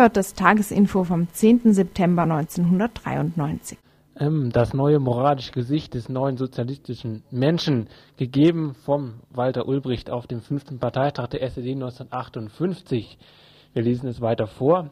[0.00, 1.74] Hört das Tagesinfo vom 10.
[1.74, 3.76] September 1993.
[4.18, 10.40] Ähm, das neue moralische Gesicht des neuen sozialistischen Menschen, gegeben vom Walter Ulbricht auf dem
[10.40, 13.18] fünften Parteitag der SED 1958.
[13.74, 14.90] Wir lesen es weiter vor.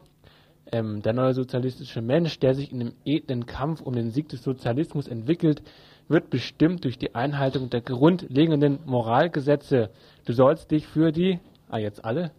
[0.71, 4.43] Ähm, der neue sozialistische Mensch, der sich in dem edlen Kampf um den Sieg des
[4.43, 5.63] Sozialismus entwickelt,
[6.07, 9.89] wird bestimmt durch die Einhaltung der grundlegenden Moralgesetze.
[10.25, 12.31] Du sollst dich für die, ah jetzt alle,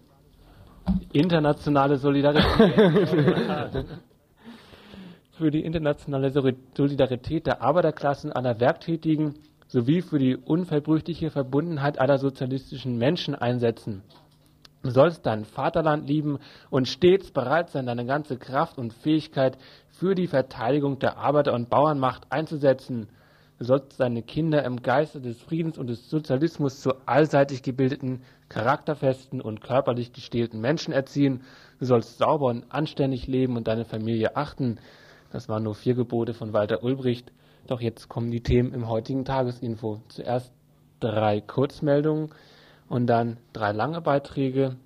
[1.13, 3.87] internationale Solidarität
[5.33, 9.37] für die internationale Solidarität der Arbeiterklassen aller Werktätigen
[9.69, 14.03] sowie für die unverbrüchliche Verbundenheit aller sozialistischen Menschen einsetzen.
[14.83, 16.39] Du sollst dein Vaterland lieben
[16.71, 21.71] und stets bereit sein, deine ganze Kraft und Fähigkeit für die Verteidigung der Arbeiter- und
[21.71, 23.09] Bauernmacht einzusetzen.
[23.61, 29.43] Du sollst deine Kinder im Geiste des Friedens und des Sozialismus zu allseitig gebildeten, charakterfesten
[29.43, 31.43] und körperlich gestählten Menschen erziehen.
[31.79, 34.79] Du sollst sauber und anständig leben und deine Familie achten.
[35.31, 37.33] Das waren nur vier Gebote von Walter Ulbricht.
[37.67, 40.01] Doch jetzt kommen die Themen im heutigen Tagesinfo.
[40.09, 40.55] Zuerst
[40.99, 42.31] drei Kurzmeldungen
[42.89, 44.77] und dann drei lange Beiträge.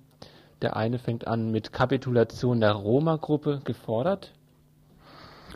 [0.61, 4.33] Der eine fängt an mit Kapitulation der Roma-Gruppe gefordert.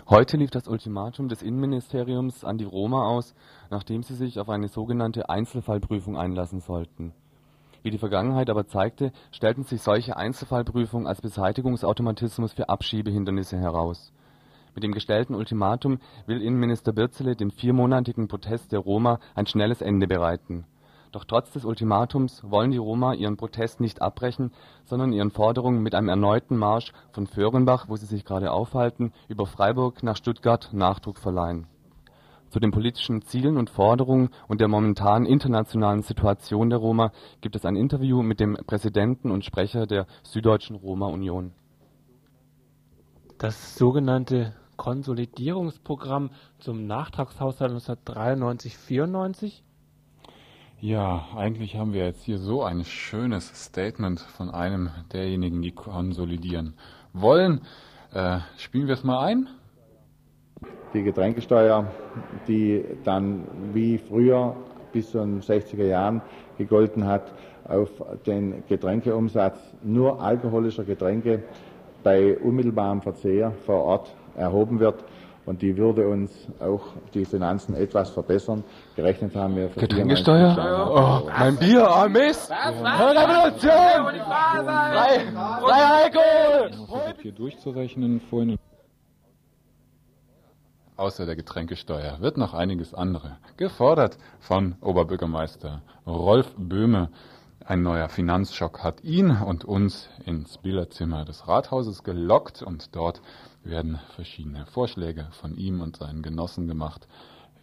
[0.08, 3.36] Heute lief das Ultimatum des Innenministeriums an die Roma aus,
[3.70, 7.14] nachdem sie sich auf eine sogenannte Einzelfallprüfung einlassen sollten.
[7.84, 14.12] Wie die Vergangenheit aber zeigte, stellten sich solche Einzelfallprüfungen als Beseitigungsautomatismus für Abschiebehindernisse heraus.
[14.76, 20.08] Mit dem gestellten Ultimatum will Innenminister Birzele dem viermonatigen Protest der Roma ein schnelles Ende
[20.08, 20.66] bereiten
[21.12, 24.52] doch trotz des Ultimatums wollen die Roma ihren Protest nicht abbrechen,
[24.86, 29.46] sondern ihren Forderungen mit einem erneuten Marsch von Föhrenbach, wo sie sich gerade aufhalten, über
[29.46, 31.68] Freiburg nach Stuttgart Nachdruck verleihen.
[32.50, 37.66] Zu den politischen Zielen und Forderungen und der momentanen internationalen Situation der Roma gibt es
[37.66, 41.52] ein Interview mit dem Präsidenten und Sprecher der Süddeutschen Roma-Union.
[43.38, 49.62] Das sogenannte Konsolidierungsprogramm zum Nachtragshaushalt 1993-94
[50.82, 56.74] ja, eigentlich haben wir jetzt hier so ein schönes Statement von einem derjenigen, die konsolidieren
[57.14, 57.62] wollen.
[58.14, 59.48] Äh, spielen wir es mal ein?
[60.94, 61.86] Die Getränkesteuer,
[62.48, 64.56] die dann wie früher
[64.94, 66.22] bis zu den 60er Jahren
[66.58, 67.34] gegolten hat,
[67.66, 67.90] auf
[68.26, 71.44] den Getränkeumsatz nur alkoholischer Getränke
[72.04, 75.04] bei unmittelbarem Verzehr vor Ort erhoben wird
[75.50, 76.30] und die würde uns
[76.60, 78.64] auch die Finanzen etwas verbessern.
[78.96, 81.24] Gerechnet haben wir für Getränkesteuer?
[81.26, 82.52] Oh, mein Bier, oh Mist!
[82.52, 84.22] Revolution!
[85.66, 87.16] Frei Alkohol!
[87.20, 88.60] Hier durchzurechnen vorhin.
[90.98, 97.10] Außer der Getränkesteuer wird noch einiges andere gefordert von Oberbürgermeister Rolf Böhme.
[97.66, 103.24] Ein neuer Finanzschock hat ihn und uns ins Billerzimmer des Rathauses gelockt und dort
[103.64, 107.08] werden verschiedene Vorschläge von ihm und seinen Genossen gemacht,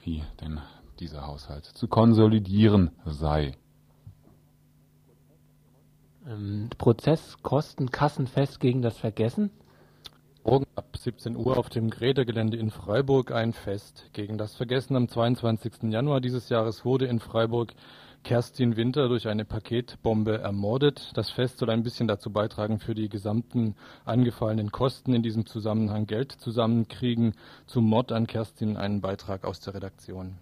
[0.02, 0.60] wie denn
[1.00, 3.56] dieser Haushalt zu konsolidieren sei.
[6.26, 9.50] Ähm, Prozess Kosten kassenfest gegen das Vergessen?
[10.44, 14.96] Morgen ab 17 Uhr auf dem Grädergelände in Freiburg ein Fest gegen das Vergessen.
[14.96, 15.90] Am 22.
[15.90, 17.74] Januar dieses Jahres wurde in Freiburg
[18.26, 21.12] Kerstin Winter durch eine Paketbombe ermordet.
[21.14, 26.06] Das Fest soll ein bisschen dazu beitragen, für die gesamten angefallenen Kosten in diesem Zusammenhang
[26.06, 27.36] Geld zusammenkriegen.
[27.66, 30.38] Zum Mord an Kerstin einen Beitrag aus der Redaktion.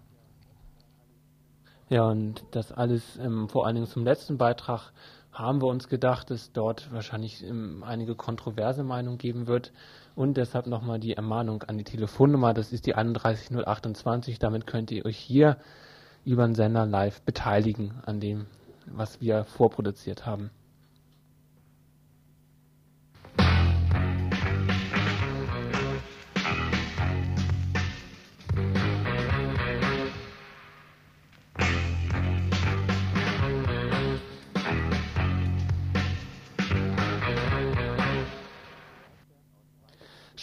[1.87, 4.91] Ja, und das alles ähm, vor allen Dingen zum letzten Beitrag
[5.31, 9.71] haben wir uns gedacht, dass dort wahrscheinlich ähm, einige kontroverse Meinungen geben wird.
[10.15, 14.39] Und deshalb nochmal die Ermahnung an die Telefonnummer, das ist die 31028.
[14.39, 15.57] Damit könnt ihr euch hier
[16.25, 18.47] über den Sender live beteiligen an dem,
[18.87, 20.49] was wir vorproduziert haben.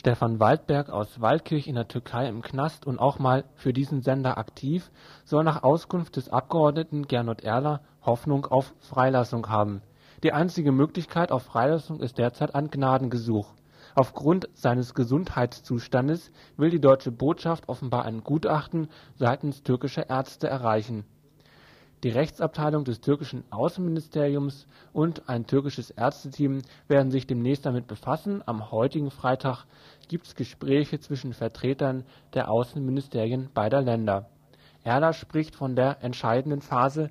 [0.02, 4.36] Stefan Waldberg aus Waldkirch in der Türkei im Knast und auch mal für diesen Sender
[4.36, 4.90] aktiv,
[5.24, 9.80] soll nach Auskunft des Abgeordneten Gernot Erler Hoffnung auf Freilassung haben.
[10.24, 13.54] Die einzige Möglichkeit auf Freilassung ist derzeit ein Gnadengesuch.
[13.94, 21.04] Aufgrund seines Gesundheitszustandes will die deutsche Botschaft offenbar ein Gutachten seitens türkischer Ärzte erreichen.
[22.02, 28.42] Die Rechtsabteilung des türkischen Außenministeriums und ein türkisches Ärzteteam werden sich demnächst damit befassen.
[28.44, 29.66] Am heutigen Freitag
[30.08, 32.02] gibt es Gespräche zwischen Vertretern
[32.34, 34.28] der Außenministerien beider Länder.
[34.82, 37.08] Erler spricht von der entscheidenden Phase,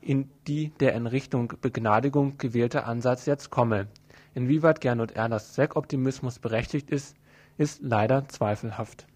[0.00, 3.88] in die der in Richtung Begnadigung gewählte Ansatz jetzt komme.
[4.32, 7.16] Inwieweit Gernot Erlers Zweckoptimismus berechtigt ist,
[7.58, 9.08] ist leider zweifelhaft.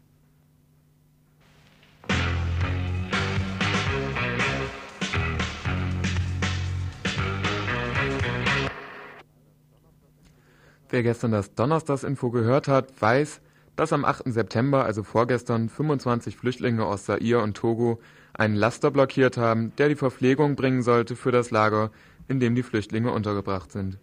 [10.95, 13.41] Wer gestern das Donnerstagsinfo gehört hat, weiß,
[13.75, 14.33] dass am 8.
[14.33, 17.99] September, also vorgestern, 25 Flüchtlinge aus Zaire und Togo
[18.33, 21.91] einen Laster blockiert haben, der die Verpflegung bringen sollte für das Lager,
[22.29, 23.99] in dem die Flüchtlinge untergebracht sind.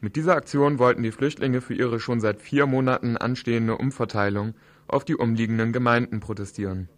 [0.00, 4.54] Mit dieser Aktion wollten die Flüchtlinge für ihre schon seit vier Monaten anstehende Umverteilung
[4.86, 6.88] auf die umliegenden Gemeinden protestieren.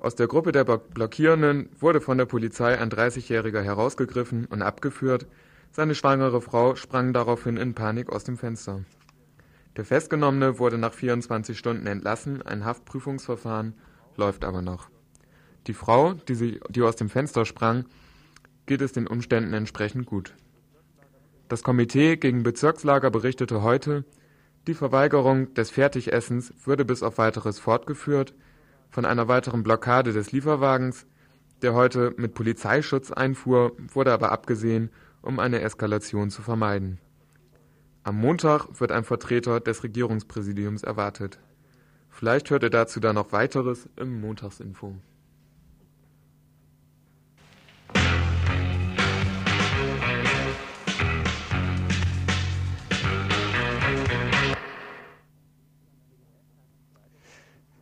[0.00, 5.26] Aus der Gruppe der Blockierenden wurde von der Polizei ein 30-Jähriger herausgegriffen und abgeführt,
[5.72, 8.84] seine schwangere Frau sprang daraufhin in Panik aus dem Fenster.
[9.76, 13.74] Der Festgenommene wurde nach 24 Stunden entlassen, ein Haftprüfungsverfahren
[14.16, 14.90] läuft aber noch.
[15.66, 17.84] Die Frau, die, sie, die aus dem Fenster sprang,
[18.66, 20.34] geht es den Umständen entsprechend gut.
[21.48, 24.04] Das Komitee gegen Bezirkslager berichtete heute,
[24.66, 28.34] die Verweigerung des Fertigessens würde bis auf weiteres fortgeführt,
[28.90, 31.06] von einer weiteren Blockade des Lieferwagens,
[31.62, 34.90] der heute mit Polizeischutz einfuhr, wurde aber abgesehen,
[35.22, 36.98] um eine Eskalation zu vermeiden.
[38.02, 41.38] Am Montag wird ein Vertreter des Regierungspräsidiums erwartet.
[42.08, 44.96] Vielleicht hört ihr dazu dann noch weiteres im Montagsinfo.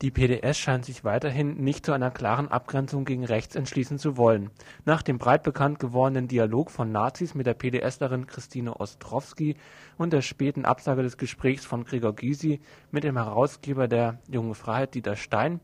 [0.00, 4.50] Die PDS scheint sich weiterhin nicht zu einer klaren Abgrenzung gegen rechts entschließen zu wollen.
[4.84, 9.56] Nach dem breit bekannt gewordenen Dialog von Nazis mit der PDSlerin Christine Ostrowski
[9.96, 12.60] und der späten Absage des Gesprächs von Gregor Gysi
[12.92, 15.58] mit dem Herausgeber der Junge Freiheit Dieter Stein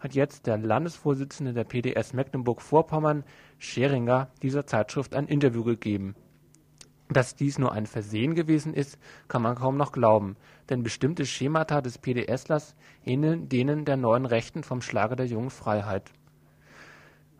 [0.00, 3.24] hat jetzt der Landesvorsitzende der PDS Mecklenburg-Vorpommern,
[3.56, 6.14] Scheringer, dieser Zeitschrift ein Interview gegeben
[7.08, 10.36] dass dies nur ein Versehen gewesen ist, kann man kaum noch glauben,
[10.68, 12.74] denn bestimmte Schemata des PDSlers
[13.04, 16.10] ähneln denen der Neuen Rechten vom Schlage der Jungen Freiheit.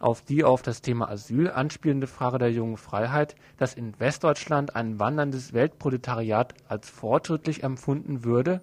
[0.00, 5.00] Auf die auf das Thema Asyl anspielende Frage der Jungen Freiheit, dass in Westdeutschland ein
[5.00, 8.62] wanderndes Weltproletariat als fortschrittlich empfunden würde,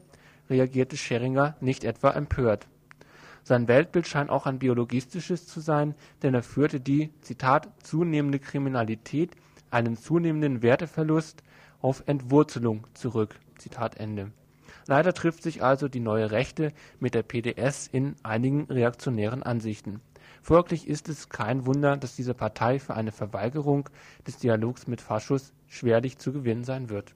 [0.49, 2.67] reagierte Scheringer nicht etwa empört.
[3.43, 5.93] Sein Weltbild scheint auch ein biologistisches zu sein,
[6.23, 9.35] denn er führte die Zitat zunehmende Kriminalität
[9.75, 11.43] einen zunehmenden Werteverlust
[11.81, 13.35] auf Entwurzelung zurück.
[13.57, 14.31] Zitat Ende.
[14.87, 19.99] Leider trifft sich also die neue Rechte mit der PDS in einigen reaktionären Ansichten.
[20.41, 23.89] Folglich ist es kein Wunder, dass diese Partei für eine Verweigerung
[24.25, 27.13] des Dialogs mit Faschus schwerlich zu gewinnen sein wird.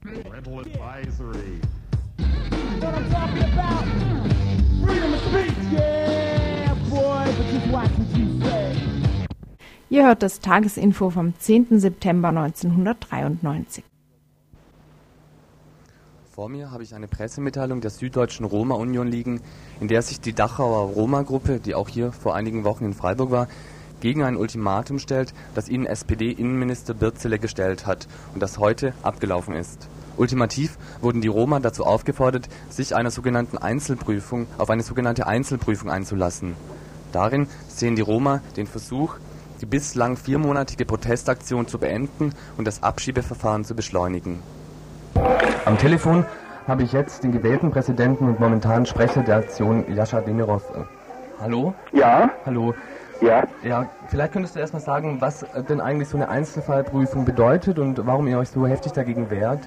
[0.00, 0.64] Parental
[9.90, 11.78] Ihr hört das Tagesinfo vom 10.
[11.78, 13.84] September 1993.
[16.30, 19.42] Vor mir habe ich eine Pressemitteilung der Süddeutschen Roma-Union liegen,
[19.80, 23.46] in der sich die Dachauer Roma-Gruppe, die auch hier vor einigen Wochen in Freiburg war,
[24.00, 29.88] gegen ein Ultimatum stellt, das ihnen SPD-Innenminister Birzele gestellt hat und das heute abgelaufen ist.
[30.16, 36.54] Ultimativ wurden die Roma dazu aufgefordert, sich einer sogenannten Einzelprüfung auf eine sogenannte Einzelprüfung einzulassen.
[37.12, 39.16] Darin sehen die Roma den Versuch,
[39.60, 44.42] die bislang viermonatige Protestaktion zu beenden und das Abschiebeverfahren zu beschleunigen.
[45.64, 46.24] Am Telefon
[46.66, 50.62] habe ich jetzt den gewählten Präsidenten und momentanen Sprecher der Aktion Jascha Demirov.
[51.40, 51.74] Hallo?
[51.92, 52.30] Ja.
[52.46, 52.74] Hallo.
[53.20, 53.44] Ja.
[53.62, 58.26] Ja, vielleicht könntest du erstmal sagen, was denn eigentlich so eine Einzelfallprüfung bedeutet und warum
[58.26, 59.60] ihr euch so heftig dagegen wehrt?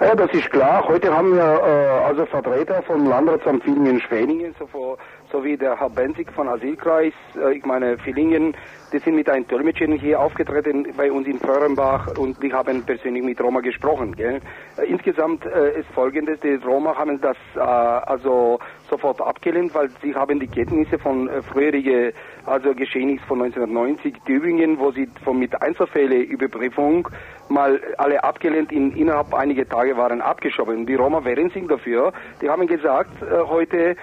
[0.00, 0.84] Ja, das ist klar.
[0.88, 4.96] Heute haben wir äh, also Vertreter vom Landratsamt Villingen-Schweningen sowie so
[5.40, 8.54] der Herr Benzig von Asylkreis, äh, ich meine Villingen,
[8.92, 13.22] die sind mit einem Dolmetscher hier aufgetreten bei uns in Föhrenbach und die haben persönlich
[13.22, 14.14] mit Roma gesprochen.
[14.14, 14.40] Gell?
[14.76, 18.58] Äh, insgesamt äh, ist folgendes, die Roma haben das äh, also so
[18.90, 22.12] sofort abgelehnt, weil sie haben die Kenntnisse von äh, früherigen
[22.44, 27.08] also Geschehnissen von 1990, Tübingen, wo sie von mit Einzelfälle Überprüfung
[27.48, 30.84] mal alle abgelehnt, in, innerhalb einiger Tage waren abgeschoben.
[30.86, 32.12] Die Roma wehren sich dafür.
[32.42, 33.96] Die haben gesagt, äh, heute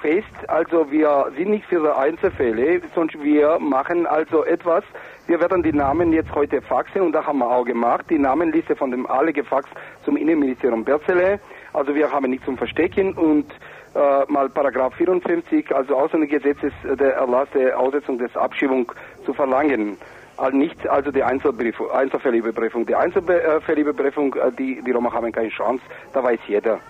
[0.00, 4.84] fest, also wir sind nicht für Einzelfälle, sondern wir machen also etwas,
[5.26, 8.76] wir werden die Namen jetzt heute faxen und da haben wir auch gemacht, die Namenliste
[8.76, 9.72] von dem alle gefaxt
[10.04, 11.40] zum Innenministerium Berzele.
[11.72, 13.50] Also wir haben nichts zum Verstecken und
[13.94, 18.92] äh, mal Paragraph 54, also Ausländergesetzes, äh, der Erlass der Aussetzung des Abschiebung
[19.24, 19.96] zu verlangen.
[20.36, 22.86] Also nicht also die Einzelfällüberprüfung.
[22.86, 25.82] Die Einzelfällüberprüfung, äh, die, die Roma haben keine Chance,
[26.12, 26.80] da weiß jeder.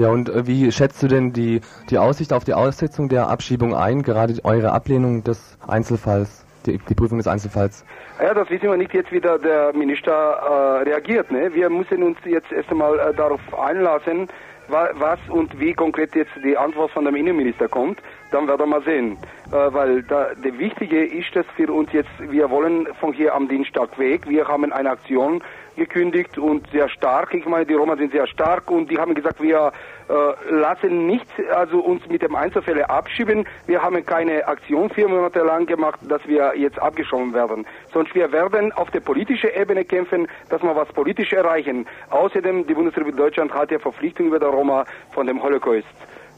[0.00, 3.74] Ja, und äh, wie schätzt du denn die, die Aussicht auf die Aussetzung der Abschiebung
[3.74, 7.84] ein, gerade eure Ablehnung des Einzelfalls, die, die Prüfung des Einzelfalls?
[8.18, 11.30] Ja, das wissen wir nicht jetzt, wie der, der Minister äh, reagiert.
[11.30, 11.52] Ne?
[11.52, 14.28] Wir müssen uns jetzt erst einmal äh, darauf einlassen,
[14.68, 17.98] was und wie konkret jetzt die Antwort von dem Innenminister kommt,
[18.30, 19.18] dann werden wir sehen.
[19.52, 23.48] Äh, weil da, der Wichtige ist es für uns jetzt, wir wollen von hier am
[23.48, 24.26] Dienstag weg.
[24.26, 25.42] Wir haben eine Aktion
[25.80, 27.32] gekündigt und sehr stark.
[27.32, 29.72] Ich meine, die Roma sind sehr stark und die haben gesagt, wir
[30.08, 30.12] äh,
[30.50, 33.46] lassen nicht also uns mit dem Einzelfälle abschieben.
[33.66, 37.66] Wir haben keine Aktion vier Monate lang gemacht, dass wir jetzt abgeschoben werden.
[37.94, 41.86] Sonst wir werden auf der politischen Ebene kämpfen, dass wir was politisch erreichen.
[42.10, 45.86] Außerdem, die Bundesrepublik Deutschland hat ja Verpflichtung über der Roma von dem Holocaust.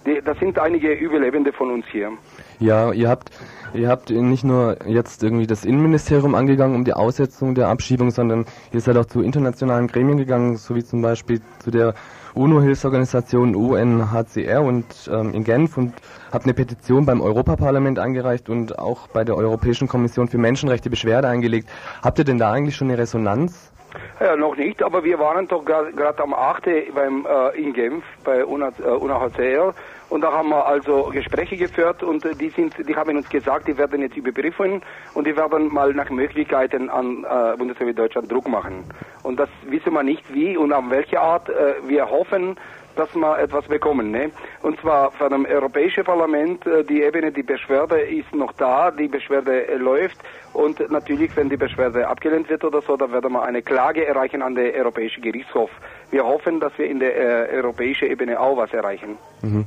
[0.07, 2.11] Die, das sind einige Überlebende von uns hier.
[2.59, 3.31] Ja, ihr habt,
[3.73, 8.45] ihr habt nicht nur jetzt irgendwie das Innenministerium angegangen um die Aussetzung der Abschiebung, sondern
[8.73, 11.95] ihr seid auch zu internationalen Gremien gegangen, so wie zum Beispiel zu der
[12.35, 15.95] UNO-Hilfsorganisation UNHCR und ähm, in Genf und
[16.33, 21.29] habt eine Petition beim Europaparlament eingereicht und auch bei der Europäischen Kommission für Menschenrechte Beschwerde
[21.29, 21.69] eingelegt.
[22.03, 23.72] Habt ihr denn da eigentlich schon eine Resonanz?
[24.21, 26.65] Ja, noch nicht, aber wir waren doch gerade am 8.
[26.95, 29.75] Beim, äh, in Genf bei UNHCR
[30.13, 33.79] und da haben wir also Gespräche geführt und die sind, die haben uns gesagt, die
[33.79, 34.83] werden jetzt überprüfen
[35.15, 38.85] und die werden mal nach Möglichkeiten an äh, Bundesrepublik Deutschland Druck machen.
[39.23, 41.49] Und das wissen wir nicht wie und an welche Art.
[41.49, 42.57] Äh, wir hoffen,
[42.97, 44.11] dass wir etwas bekommen.
[44.11, 44.31] Ne?
[44.63, 49.09] Und zwar von dem Europäischen Parlament, äh, die Ebene, die Beschwerde ist noch da, die
[49.09, 50.19] Beschwerde äh, läuft
[50.53, 54.43] und natürlich, wenn die Beschwerde abgelehnt wird oder so, dann werden wir eine Klage erreichen
[54.43, 55.71] an den Europäischen Gerichtshof.
[56.11, 59.17] Wir hoffen, dass wir in der äh, europäischen Ebene auch was erreichen.
[59.41, 59.65] Mhm.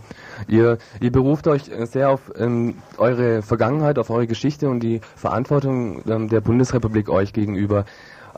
[0.48, 6.04] Ihr, ihr beruft euch sehr auf ähm, eure Vergangenheit, auf eure Geschichte und die Verantwortung
[6.08, 7.86] ähm, der Bundesrepublik euch gegenüber.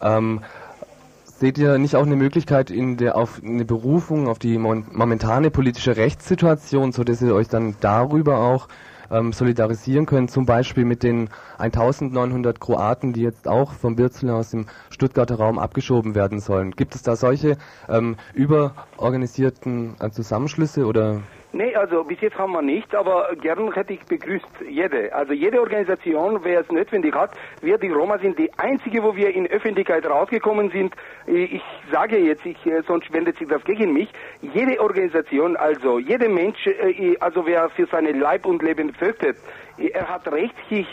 [0.02, 0.42] Ähm,
[1.40, 5.96] seht ihr nicht auch eine Möglichkeit in der auf eine Berufung auf die momentane politische
[5.96, 8.68] Rechtssituation, so dass ihr euch dann darüber auch
[9.12, 11.30] ähm, solidarisieren können, zum Beispiel mit den
[11.60, 16.72] 1900 Kroaten, die jetzt auch vom Birzler aus dem Stuttgarter Raum abgeschoben werden sollen.
[16.72, 21.22] Gibt es da solche ähm, überorganisierten äh, Zusammenschlüsse oder
[21.58, 25.12] Nee, also bis jetzt haben wir nicht, aber gern hätte ich begrüßt jede.
[25.12, 29.34] Also jede Organisation, wer es notwendig hat, wir die Roma sind die einzige, wo wir
[29.34, 30.94] in Öffentlichkeit rausgekommen sind.
[31.26, 34.08] Ich sage jetzt, ich, äh, sonst wendet sich das gegen mich.
[34.44, 39.38] Jede Organisation, also jeder Mensch, äh, also wer für seine Leib und Leben fürchtet,
[39.78, 40.88] er hat Recht, sich,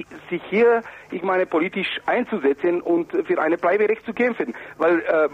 [0.50, 4.54] hier, ich meine, politisch einzusetzen und für eine Bleiberecht zu kämpfen.
[4.78, 5.28] Weil, äh,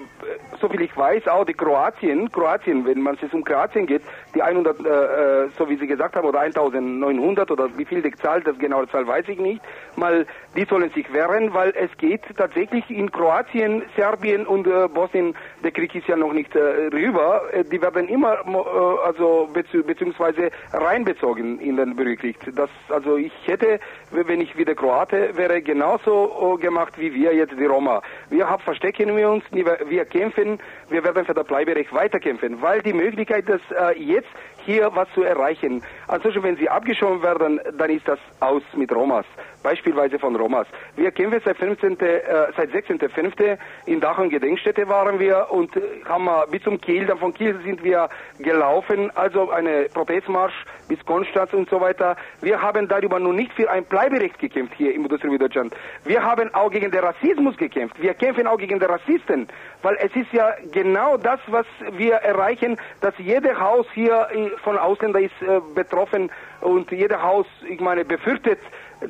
[0.60, 4.02] soviel ich weiß, auch die Kroatien, Kroatien, wenn man es um Kroatien geht,
[4.34, 8.12] die 100, äh, äh, so wie Sie gesagt haben, oder 1900 oder wie viel die
[8.12, 9.60] Zahl, das genaue Zahl weiß ich nicht,
[9.96, 10.26] mal,
[10.56, 15.72] die sollen sich wehren, weil es geht tatsächlich in Kroatien, Serbien und äh, Bosnien, der
[15.72, 21.60] Krieg ist ja noch nicht äh, rüber, äh, die werden immer, äh, also, beziehungsweise reinbezogen
[21.60, 22.36] in den Bürgerkrieg.
[22.54, 23.80] Das, also ich ich hätte,
[24.10, 28.02] wenn ich wieder Kroate wäre, genauso äh, gemacht wie wir jetzt die Roma.
[28.28, 33.48] Wir verstecken wir uns, wir kämpfen, wir werden für das Bleiberecht weiterkämpfen, weil die Möglichkeit,
[33.48, 34.28] dass äh, jetzt
[34.64, 35.82] hier was zu erreichen.
[36.06, 39.26] Also wenn sie abgeschoben werden, dann ist das aus mit Romas.
[39.62, 40.66] Beispielsweise von Romas.
[40.96, 42.20] Wir kämpfen seit 15., äh,
[42.56, 43.58] seit 16.05.
[43.86, 47.58] in Dach und Gedenkstätte waren wir und äh, haben bis zum Kiel, dann von Kiel
[47.64, 50.54] sind wir gelaufen, also eine Protestmarsch
[50.88, 52.16] bis Konstanz und so weiter.
[52.40, 55.74] Wir haben darüber nur nicht für ein Bleiberecht gekämpft hier im Bundesrepublik Deutschland.
[56.04, 58.00] Wir haben auch gegen den Rassismus gekämpft.
[58.00, 59.48] Wir kämpfen auch gegen die Rassisten,
[59.82, 64.28] weil es ist ja genau das, was wir erreichen, dass jedes Haus hier
[64.62, 68.58] von Ausländern ist äh, betroffen und jeder Haus, ich meine, befürchtet,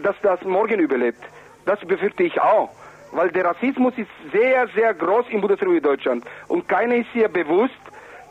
[0.03, 1.23] dass das morgen überlebt.
[1.67, 2.71] Das befürchte ich auch.
[3.13, 6.25] Weil der Rassismus ist sehr, sehr groß im Bundesrepublik Deutschland.
[6.49, 7.75] Und keiner ist hier bewusst,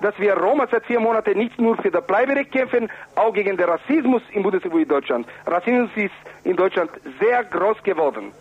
[0.02, 3.70] dass wir Roma seit vier Monaten nicht nur für das Bleiberecht kämpfen, auch gegen den
[3.70, 5.28] Rassismus im Bundesrepublik Deutschland.
[5.46, 6.14] Rassismus ist
[6.46, 8.32] in Deutschland sehr groß geworden.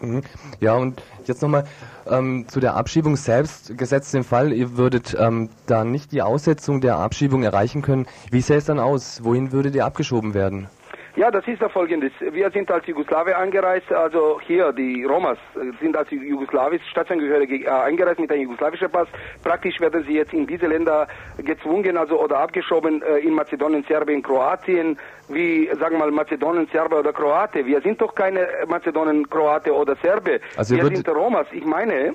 [0.00, 0.22] Mhm.
[0.60, 1.64] Ja, und jetzt nochmal
[2.10, 3.76] ähm, zu der Abschiebung selbst.
[3.78, 8.06] Gesetzt den Fall, ihr würdet ähm, da nicht die Aussetzung der Abschiebung erreichen können.
[8.30, 9.22] Wie sähe es dann aus?
[9.22, 10.68] Wohin würdet ihr abgeschoben werden?
[11.14, 12.12] Ja, das ist ja folgendes.
[12.20, 15.36] Wir sind als Jugoslawe angereist, also hier, die Romas
[15.78, 19.08] sind als jugoslawische Staatsangehörige äh, eingereist mit einem jugoslawischen Pass.
[19.44, 24.22] Praktisch werden sie jetzt in diese Länder gezwungen, also oder abgeschoben äh, in Mazedonien, Serbien,
[24.22, 27.66] Kroatien, wie, sagen wir mal, Mazedonien, Serbe oder Kroate.
[27.66, 30.40] Wir sind doch keine Mazedonien, Kroate oder Serbe.
[30.56, 31.46] Also wir sind Romas.
[31.52, 32.14] Ich meine,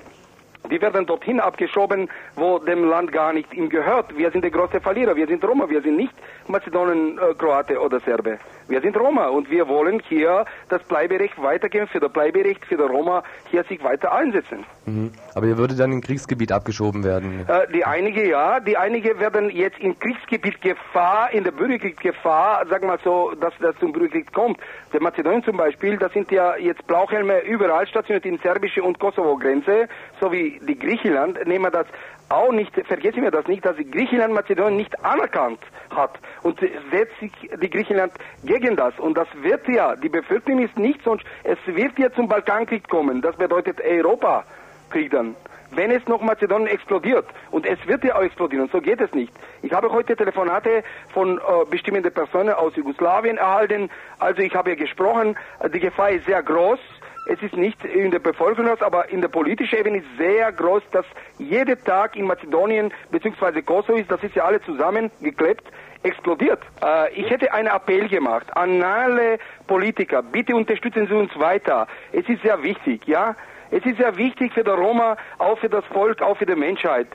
[0.70, 4.16] die werden dorthin abgeschoben, wo dem Land gar nicht ihm gehört.
[4.16, 5.16] Wir sind der große Verlierer.
[5.16, 5.68] Wir sind Roma.
[5.68, 6.14] Wir sind nicht
[6.46, 8.38] Mazedonien, äh, Kroate oder Serbe.
[8.68, 12.82] Wir sind Roma und wir wollen hier das Bleiberecht weitergeben, für das Bleiberecht für die
[12.82, 14.64] Roma hier sich weiter einsetzen.
[14.84, 15.12] Mhm.
[15.34, 17.46] Aber ihr würdet dann in Kriegsgebiet abgeschoben werden?
[17.48, 22.82] Äh, die einige ja, die einige werden jetzt in Kriegsgebiet Gefahr, in der Bürgerkriegsgefahr, sagen
[22.82, 24.58] wir mal so, dass das zum Bürgerkrieg kommt.
[24.92, 29.88] Der Mazedonien zum Beispiel, da sind ja jetzt Blauhelme überall stationiert in serbische und Kosovo-Grenze,
[30.20, 31.86] sowie die Griechenland, nehmen wir das
[32.28, 35.60] auch nicht, vergessen wir das nicht, dass Griechenland Mazedonien nicht anerkannt
[35.90, 36.60] hat und
[36.90, 38.12] setzt sich die Griechenland
[38.44, 38.98] gegen das.
[38.98, 43.22] Und das wird ja, die Bevölkerung ist nicht sonst, es wird ja zum Balkankrieg kommen,
[43.22, 45.36] das bedeutet Europakrieg dann.
[45.70, 47.26] Wenn es noch Mazedonien explodiert.
[47.50, 49.32] Und es wird ja auch explodieren, so geht es nicht.
[49.60, 55.36] Ich habe heute Telefonate von äh, bestimmten Personen aus Jugoslawien erhalten, also ich habe gesprochen,
[55.72, 56.78] die Gefahr ist sehr groß,
[57.28, 61.04] es ist nicht in der Bevölkerung, aber in der politischen Ebene ist sehr groß, dass
[61.38, 63.60] jeder Tag in Mazedonien bzw.
[63.60, 65.64] Kosovo ist, das ist ja alle zusammengeklebt,
[66.02, 66.60] explodiert.
[66.82, 71.86] Äh, ich hätte einen Appell gemacht an alle Politiker, bitte unterstützen Sie uns weiter.
[72.12, 73.36] Es ist sehr wichtig, ja.
[73.70, 77.08] Es ist sehr wichtig für die Roma, auch für das Volk, auch für die Menschheit.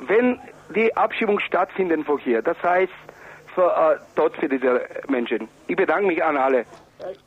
[0.00, 0.40] Wenn
[0.74, 2.92] die Abschiebung stattfindet von hier, das heißt
[3.54, 5.46] für, äh, Tod für diese Menschen.
[5.66, 6.64] Ich bedanke mich an alle.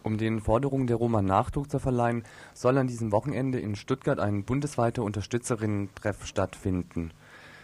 [0.04, 2.24] Um den Forderungen der Roma Nachdruck zu verleihen,
[2.54, 7.12] soll an diesem Wochenende in Stuttgart ein bundesweiter Unterstützerinnen-Treff stattfinden.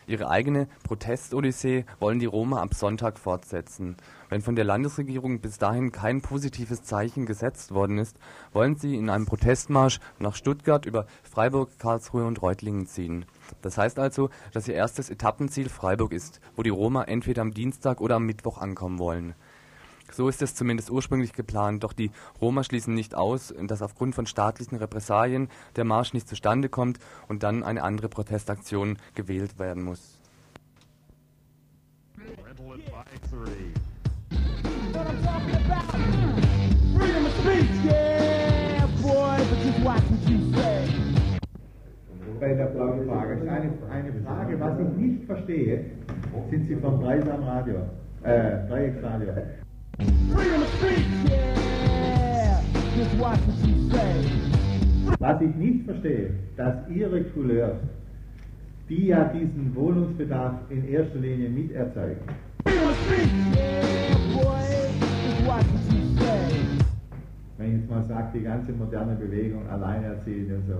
[0.08, 3.98] Ihre eigene Protest-Odyssee wollen die Roma ab Sonntag fortsetzen.
[4.30, 8.18] Wenn von der Landesregierung bis dahin kein positives Zeichen gesetzt worden ist,
[8.54, 13.26] wollen sie in einem Protestmarsch nach Stuttgart über Freiburg, Karlsruhe und Reutlingen ziehen.
[13.62, 18.00] Das heißt also, dass ihr erstes Etappenziel Freiburg ist, wo die Roma entweder am Dienstag
[18.00, 19.36] oder am Mittwoch ankommen wollen.
[20.12, 24.26] So ist es zumindest ursprünglich geplant, doch die Roma schließen nicht aus, dass aufgrund von
[24.26, 30.20] staatlichen Repressalien der Marsch nicht zustande kommt und dann eine andere Protestaktion gewählt werden muss.
[42.40, 45.86] Bei der blauen Frage ist eine, eine Frage, was ich nicht verstehe,
[46.50, 47.76] sind Sie vom Dreisam Radio,
[48.24, 49.34] äh, Dreiecksradio.
[55.20, 57.78] Was ich nicht verstehe, dass Ihre Couleurs,
[58.90, 62.22] die ja diesen Wohnungsbedarf in erster Linie miterzeugen,
[67.58, 70.76] wenn ich jetzt mal sage, die ganze moderne Bewegung, alleinerziehend und so,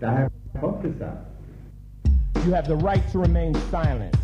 [0.00, 0.28] daher
[0.60, 1.16] kommt es ja.
[2.44, 4.16] You have the right to remain silent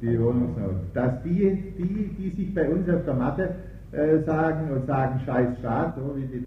[0.00, 3.54] die Wohnungsnot, dass die, die, die sich bei uns auf der Matte
[3.92, 6.44] äh, sagen und sagen Scheiß Staat, so wie die.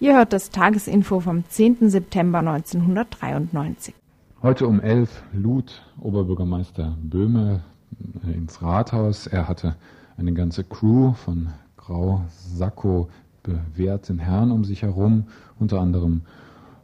[0.00, 1.88] Ihr hört das Tagesinfo vom 10.
[1.88, 3.94] September 1993.
[4.42, 7.62] Heute um 11 lud Oberbürgermeister Böhme
[8.26, 9.26] äh, ins Rathaus.
[9.26, 9.76] Er hatte
[10.18, 11.48] eine ganze Crew von
[11.78, 13.08] grau Sakko
[13.42, 15.24] bewährten Herren um sich herum,
[15.58, 16.22] unter anderem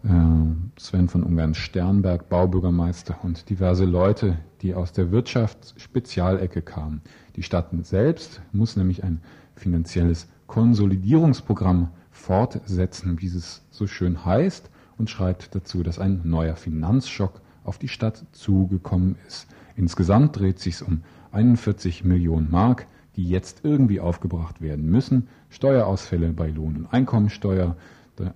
[0.02, 7.02] Sven von Ungarn Sternberg, Baubürgermeister und diverse Leute, die aus der Wirtschaftsspezialecke kamen.
[7.36, 9.20] Die Stadt selbst muss nämlich ein
[9.56, 17.40] finanzielles Konsolidierungsprogramm fortsetzen, wie es so schön heißt, und schreibt dazu, dass ein neuer Finanzschock
[17.64, 19.48] auf die Stadt zugekommen ist.
[19.76, 22.86] Insgesamt dreht sich um 41 Millionen Mark,
[23.16, 25.28] die jetzt irgendwie aufgebracht werden müssen.
[25.50, 27.76] Steuerausfälle bei Lohn- und Einkommensteuer,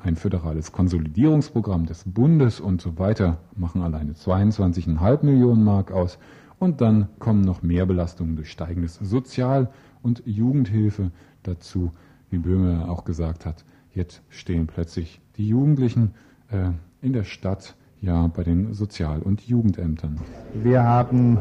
[0.02, 6.18] ein föderales Konsolidierungsprogramm des Bundes und so weiter machen alleine 22,5 Millionen Mark aus.
[6.58, 9.70] Und dann kommen noch mehr Belastungen durch steigendes Sozial-
[10.02, 11.10] und Jugendhilfe
[11.42, 11.92] dazu.
[12.30, 16.14] Wie Böhme auch gesagt hat, jetzt stehen plötzlich die Jugendlichen
[16.50, 16.70] äh,
[17.00, 20.20] in der Stadt ja bei den Sozial- und Jugendämtern.
[20.54, 21.38] Wir haben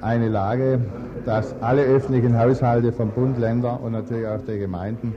[0.00, 0.80] eine Lage,
[1.24, 5.14] dass alle öffentlichen Haushalte vom Bund, Länder und natürlich auch der Gemeinden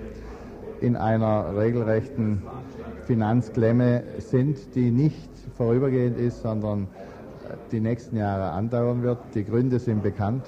[0.81, 2.41] in einer regelrechten
[3.05, 6.87] Finanzklemme sind, die nicht vorübergehend ist, sondern
[7.71, 9.19] die nächsten Jahre andauern wird.
[9.35, 10.43] Die Gründe sind bekannt.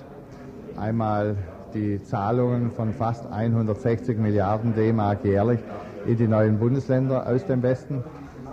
[0.77, 1.35] Einmal
[1.73, 5.59] die Zahlungen von fast 160 Milliarden D-Mark jährlich
[6.05, 8.03] in die neuen Bundesländer aus dem Westen.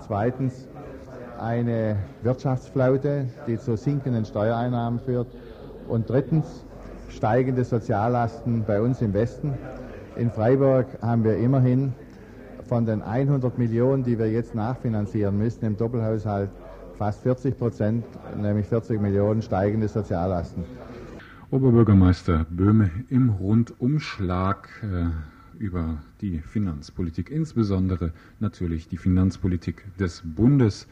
[0.06, 0.68] Zweitens
[1.38, 5.28] eine Wirtschaftsflaute, die zu sinkenden Steuereinnahmen führt.
[5.88, 6.64] Und drittens
[7.08, 9.54] steigende Soziallasten bei uns im Westen.
[10.16, 11.92] In Freiburg haben wir immerhin
[12.68, 16.50] von den 100 Millionen, die wir jetzt nachfinanzieren müssen im Doppelhaushalt,
[16.96, 18.04] fast 40 Prozent,
[18.40, 20.64] nämlich 40 Millionen steigende Soziallasten.
[21.50, 25.06] Oberbürgermeister Böhme im Rundumschlag äh,
[25.58, 30.86] über die Finanzpolitik, insbesondere natürlich die Finanzpolitik des Bundes.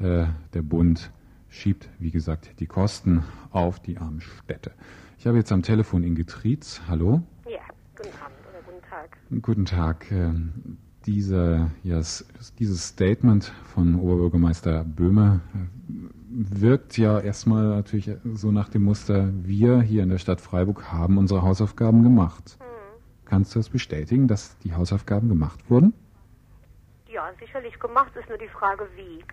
[0.00, 1.10] Äh, der Bund
[1.50, 4.70] schiebt, wie gesagt, die Kosten auf die armen Städte.
[5.18, 6.80] Ich habe jetzt am Telefon Inge Trietz.
[6.88, 7.22] Hallo.
[7.44, 7.60] Ja,
[7.96, 8.27] guten Abend
[9.42, 10.10] guten Tag.
[10.10, 12.00] Ähm, diese, ja,
[12.58, 19.80] dieses Statement von Oberbürgermeister Böhme äh, wirkt ja erstmal natürlich so nach dem Muster, wir
[19.80, 22.58] hier in der Stadt Freiburg haben unsere Hausaufgaben gemacht.
[22.58, 22.66] Hm.
[23.24, 25.94] Kannst du das bestätigen, dass die Hausaufgaben gemacht wurden?
[27.06, 29.24] Ja, sicherlich gemacht, ist nur die Frage, wie.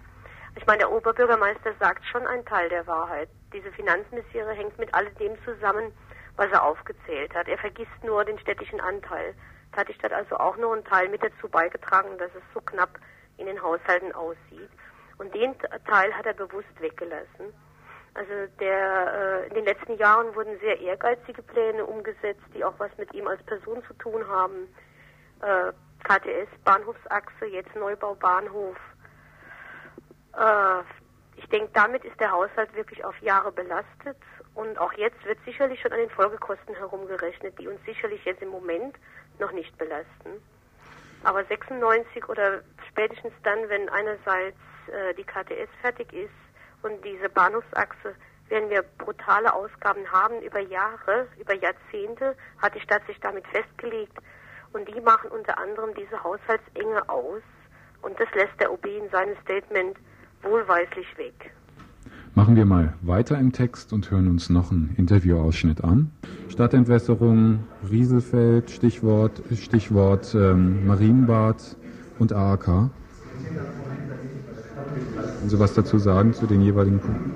[0.57, 3.27] Ich meine, der Oberbürgermeister sagt schon einen Teil der Wahrheit.
[3.51, 5.91] Diese Finanzmisere hängt mit all dem zusammen,
[6.37, 7.49] was er aufgezählt hat.
[7.49, 9.33] Er vergisst nur den städtischen Anteil.
[9.75, 12.61] Da hat die Stadt also auch nur einen Teil mit dazu beigetragen, dass es so
[12.61, 12.97] knapp
[13.37, 14.69] in den Haushalten aussieht.
[15.17, 15.53] Und den
[15.85, 17.53] Teil hat er bewusst weggelassen.
[18.13, 22.89] Also der, äh, in den letzten Jahren wurden sehr ehrgeizige Pläne umgesetzt, die auch was
[22.97, 24.73] mit ihm als Person zu tun haben.
[25.41, 25.73] Äh,
[26.05, 28.77] KTS, Bahnhofsachse, jetzt Neubau Bahnhof,
[30.37, 30.81] äh,
[31.37, 34.17] ich denke, damit ist der Haushalt wirklich auf Jahre belastet
[34.53, 38.49] und auch jetzt wird sicherlich schon an den Folgekosten herumgerechnet, die uns sicherlich jetzt im
[38.49, 38.95] Moment
[39.39, 40.41] noch nicht belasten.
[41.23, 46.29] Aber 96 oder spätestens dann, wenn einerseits äh, die KTS fertig ist
[46.83, 48.15] und diese Bahnhofsachse,
[48.49, 54.17] werden wir brutale Ausgaben haben über Jahre, über Jahrzehnte, hat die Stadt sich damit festgelegt.
[54.73, 57.41] Und die machen unter anderem diese Haushaltsenge aus.
[58.01, 59.97] Und das lässt der OB in seinem Statement
[60.43, 61.51] wohlweislich weg.
[62.35, 66.11] Machen wir mal weiter im Text und hören uns noch einen Interviewausschnitt an.
[66.49, 71.77] Stadtentwässerung, Rieselfeld, Stichwort, Stichwort ähm, Marienbad
[72.19, 72.65] und AAK.
[72.65, 72.91] Können
[75.47, 77.31] Sie was dazu sagen zu den jeweiligen Punkten?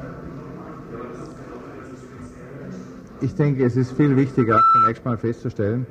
[3.22, 5.88] Ich denke, es ist viel wichtiger, zunächst mal festzustellen,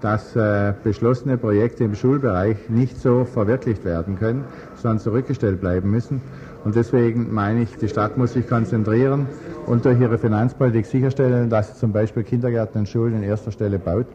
[0.00, 4.44] dass äh, beschlossene Projekte im Schulbereich nicht so verwirklicht werden können,
[4.76, 6.20] sondern zurückgestellt bleiben müssen.
[6.64, 9.26] Und deswegen meine ich, die Stadt muss sich konzentrieren
[9.66, 13.78] und durch ihre Finanzpolitik sicherstellen, dass sie zum Beispiel Kindergärten und Schulen in erster Stelle
[13.78, 14.06] baut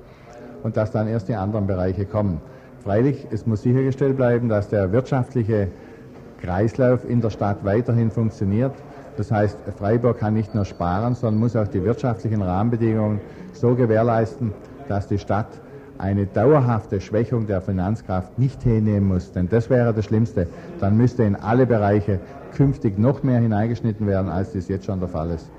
[0.63, 2.41] und dass dann erst die anderen Bereiche kommen.
[2.83, 5.67] Freilich, es muss sichergestellt bleiben, dass der wirtschaftliche
[6.41, 8.71] Kreislauf in der Stadt weiterhin funktioniert.
[9.17, 13.19] Das heißt, Freiburg kann nicht nur sparen, sondern muss auch die wirtschaftlichen Rahmenbedingungen
[13.53, 14.53] so gewährleisten,
[14.87, 15.49] dass die Stadt
[15.99, 20.47] eine dauerhafte Schwächung der Finanzkraft nicht hinnehmen muss, denn das wäre das Schlimmste.
[20.79, 25.09] Dann müsste in alle Bereiche künftig noch mehr hineingeschnitten werden, als das jetzt schon der
[25.09, 25.49] Fall ist.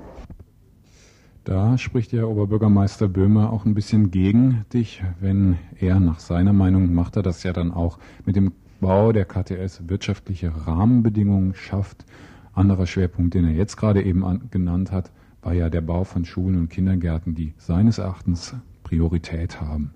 [1.44, 6.92] Da spricht der Oberbürgermeister Böhme auch ein bisschen gegen dich, wenn er nach seiner Meinung
[6.94, 12.05] macht er das ja dann auch mit dem Bau der KTS wirtschaftliche Rahmenbedingungen schafft.
[12.53, 15.11] Anderer Schwerpunkt, den er jetzt gerade eben an, genannt hat,
[15.42, 19.92] war ja der Bau von Schulen und Kindergärten, die seines Erachtens Priorität haben.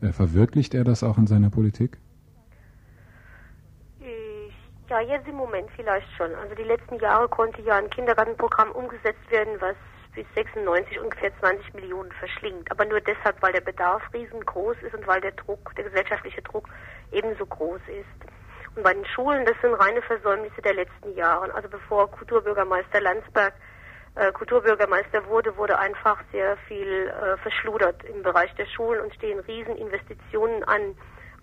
[0.00, 1.98] Äh, verwirklicht er das auch in seiner Politik?
[4.92, 6.34] Ja, jetzt im Moment vielleicht schon.
[6.34, 9.74] Also die letzten Jahre konnte ja ein Kindergartenprogramm umgesetzt werden, was
[10.14, 12.70] bis 96 ungefähr 20 Millionen verschlingt.
[12.70, 16.68] Aber nur deshalb, weil der Bedarf riesengroß ist und weil der Druck, der gesellschaftliche Druck
[17.10, 18.76] ebenso groß ist.
[18.76, 21.54] Und bei den Schulen, das sind reine Versäumnisse der letzten Jahre.
[21.54, 23.54] Also bevor Kulturbürgermeister Landsberg
[24.16, 29.40] äh, Kulturbürgermeister wurde, wurde einfach sehr viel äh, verschludert im Bereich der Schulen und stehen
[29.40, 30.94] Rieseninvestitionen an,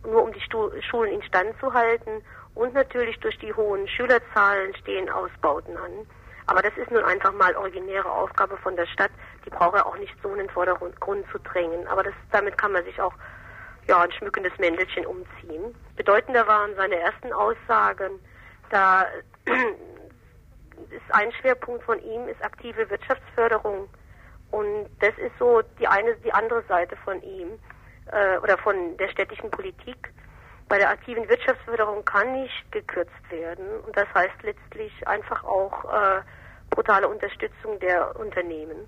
[0.04, 2.22] nur um die Stu Schulen instand zu halten.
[2.56, 6.06] Und natürlich durch die hohen Schülerzahlen stehen Ausbauten an.
[6.48, 9.12] Aber das ist nun einfach mal originäre Aufgabe von der Stadt.
[9.46, 11.88] Die braucht er auch nicht so in den Vordergrund zu drängen.
[11.88, 13.14] Aber das, damit kann man sich auch
[13.88, 15.76] ja, ein schmückendes Mäntelchen umziehen.
[15.96, 18.20] Bedeutender waren seine ersten Aussagen.
[18.70, 19.06] Da
[19.46, 23.88] ist ein Schwerpunkt von ihm ist aktive Wirtschaftsförderung.
[24.52, 27.60] Und das ist so die eine, die andere Seite von ihm
[28.12, 30.12] äh, oder von der städtischen Politik.
[30.70, 33.80] Bei der aktiven Wirtschaftsförderung kann nicht gekürzt werden.
[33.82, 36.22] Und das heißt letztlich einfach auch äh,
[36.70, 38.88] brutale Unterstützung der Unternehmen.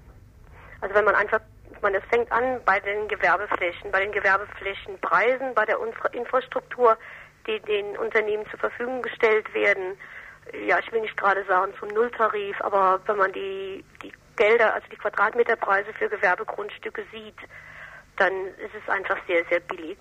[0.79, 1.41] Also wenn man einfach,
[1.81, 5.79] man das fängt an bei den Gewerbeflächen, bei den Gewerbeflächenpreisen, bei der
[6.11, 6.97] Infrastruktur,
[7.47, 9.97] die den Unternehmen zur Verfügung gestellt werden,
[10.67, 14.87] ja, ich will nicht gerade sagen zum Nulltarif, aber wenn man die, die Gelder, also
[14.91, 17.37] die Quadratmeterpreise für Gewerbegrundstücke sieht,
[18.17, 19.97] dann ist es einfach sehr, sehr billig.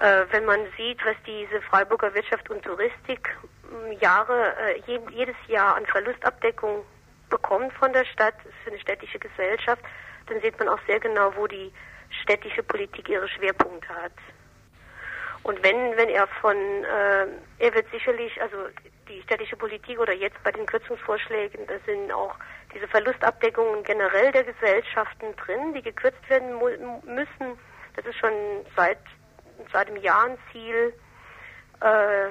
[0.00, 3.28] Äh, wenn man sieht, was diese Freiburger Wirtschaft und Touristik
[3.68, 6.84] hm, Jahre, äh, je, jedes Jahr an Verlustabdeckung
[7.28, 8.34] bekommt von der Stadt,
[8.64, 9.82] für eine städtische Gesellschaft,
[10.26, 11.70] dann sieht man auch sehr genau, wo die
[12.22, 14.12] städtische Politik ihre Schwerpunkte hat.
[15.42, 17.26] Und wenn, wenn er von, äh,
[17.58, 18.56] er wird sicherlich, also
[19.08, 22.34] die städtische Politik oder jetzt bei den Kürzungsvorschlägen, da sind auch
[22.74, 26.58] diese Verlustabdeckungen generell der Gesellschaften drin, die gekürzt werden
[27.04, 27.58] müssen.
[27.96, 28.32] Das ist schon
[28.76, 28.98] seit,
[29.72, 30.92] seit einem Jahr ein Ziel.
[31.80, 32.30] Äh,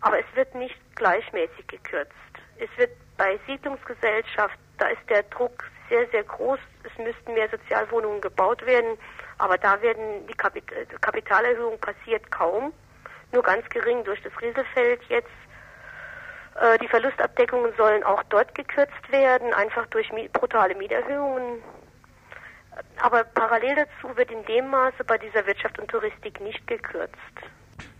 [0.00, 2.12] aber es wird nicht gleichmäßig gekürzt.
[2.58, 6.58] Es wird bei Siedlungsgesellschaft, da ist der Druck sehr, sehr groß.
[6.82, 8.98] Es müssten mehr Sozialwohnungen gebaut werden.
[9.38, 10.64] Aber da werden die Kapit
[11.00, 12.72] Kapitalerhöhung passiert kaum,
[13.32, 15.28] nur ganz gering durch das Rieselfeld jetzt.
[16.60, 21.62] Äh, die Verlustabdeckungen sollen auch dort gekürzt werden, einfach durch brutale Mieterhöhungen.
[23.02, 27.14] Aber parallel dazu wird in dem Maße bei dieser Wirtschaft und Touristik nicht gekürzt.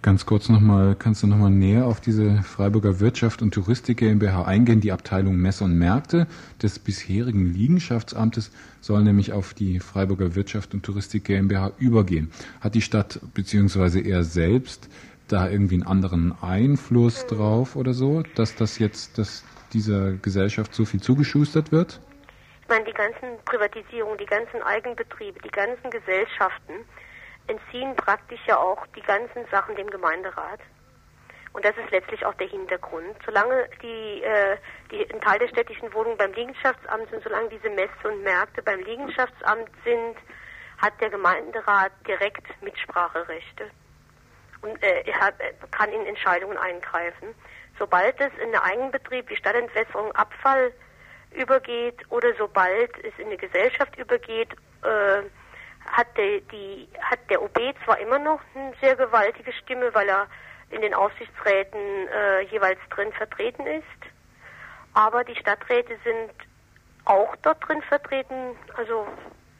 [0.02, 4.80] Ganz kurz nochmal, kannst du nochmal näher auf diese Freiburger Wirtschaft und Touristik GmbH eingehen?
[4.80, 6.26] Die Abteilung Messe und Märkte
[6.62, 8.50] des bisherigen Liegenschaftsamtes
[8.82, 12.30] soll nämlich auf die Freiburger Wirtschaft und Touristik GmbH übergehen.
[12.60, 14.90] Hat die Stadt beziehungsweise er selbst
[15.28, 20.84] da irgendwie einen anderen Einfluss drauf oder so, dass das jetzt, dass dieser Gesellschaft so
[20.84, 22.00] viel zugeschustert wird?
[22.64, 26.88] Ich meine, die ganzen Privatisierungen, die ganzen Eigenbetriebe, die ganzen Gesellschaften,
[27.46, 30.60] entziehen praktisch ja auch die ganzen Sachen dem Gemeinderat.
[31.52, 33.16] Und das ist letztlich auch der Hintergrund.
[33.26, 34.56] Solange die, äh,
[34.90, 38.80] die ein Teil der städtischen Wohnungen beim Liegenschaftsamt sind, solange diese Messe und Märkte beim
[38.80, 40.16] Liegenschaftsamt sind,
[40.78, 43.70] hat der Gemeinderat direkt Mitspracherechte
[44.62, 45.34] und äh, hat,
[45.70, 47.34] kann in Entscheidungen eingreifen.
[47.78, 50.72] Sobald es in den Eigenbetrieb wie Stadtentwässerung Abfall
[51.34, 55.22] übergeht oder sobald es in eine Gesellschaft übergeht, äh,
[55.86, 60.26] hat der, die, hat der OB zwar immer noch eine sehr gewaltige Stimme, weil er
[60.70, 63.84] in den Aufsichtsräten äh, jeweils drin vertreten ist,
[64.94, 66.32] aber die Stadträte sind
[67.04, 69.06] auch dort drin vertreten, also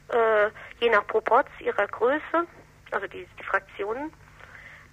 [0.09, 2.47] äh, je nach Proporz ihrer Größe,
[2.91, 4.11] also die, die Fraktionen,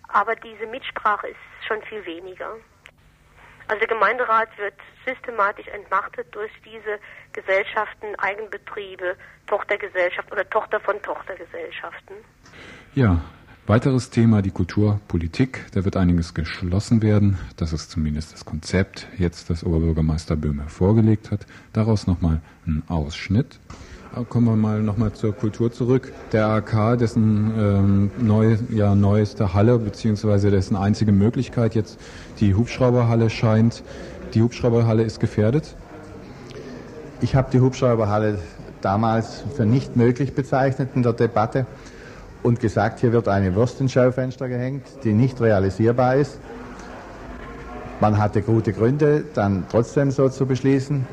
[0.08, 2.56] aber diese Mitsprache ist schon viel weniger.
[3.68, 4.74] Also der Gemeinderat wird
[5.06, 6.98] systematisch entmachtet durch diese
[7.32, 12.16] Gesellschaften, Eigenbetriebe, Tochtergesellschaft oder Tochter von Tochtergesellschaften.
[12.94, 13.22] Ja,
[13.66, 15.66] weiteres Thema die Kulturpolitik.
[15.72, 17.38] Da wird einiges geschlossen werden.
[17.56, 21.46] Das ist zumindest das Konzept, jetzt das Oberbürgermeister Böhme vorgelegt hat.
[21.72, 23.58] Daraus nochmal ein Ausschnitt.
[24.28, 26.12] Kommen wir mal nochmal zur Kultur zurück.
[26.32, 31.98] Der AK, dessen ähm, neu, ja, neueste Halle, beziehungsweise dessen einzige Möglichkeit jetzt
[32.38, 33.82] die Hubschrauberhalle scheint.
[34.34, 35.76] Die Hubschrauberhalle ist gefährdet?
[37.22, 38.38] Ich habe die Hubschrauberhalle
[38.82, 41.64] damals für nicht möglich bezeichnet in der Debatte
[42.42, 46.38] und gesagt, hier wird eine Wurst ins Schaufenster gehängt, die nicht realisierbar ist.
[48.00, 51.06] Man hatte gute Gründe, dann trotzdem so zu beschließen,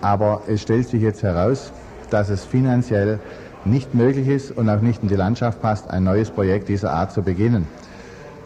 [0.00, 1.72] aber es stellt sich jetzt heraus,
[2.10, 3.18] dass es finanziell
[3.64, 7.12] nicht möglich ist und auch nicht in die Landschaft passt, ein neues Projekt dieser Art
[7.12, 7.66] zu beginnen.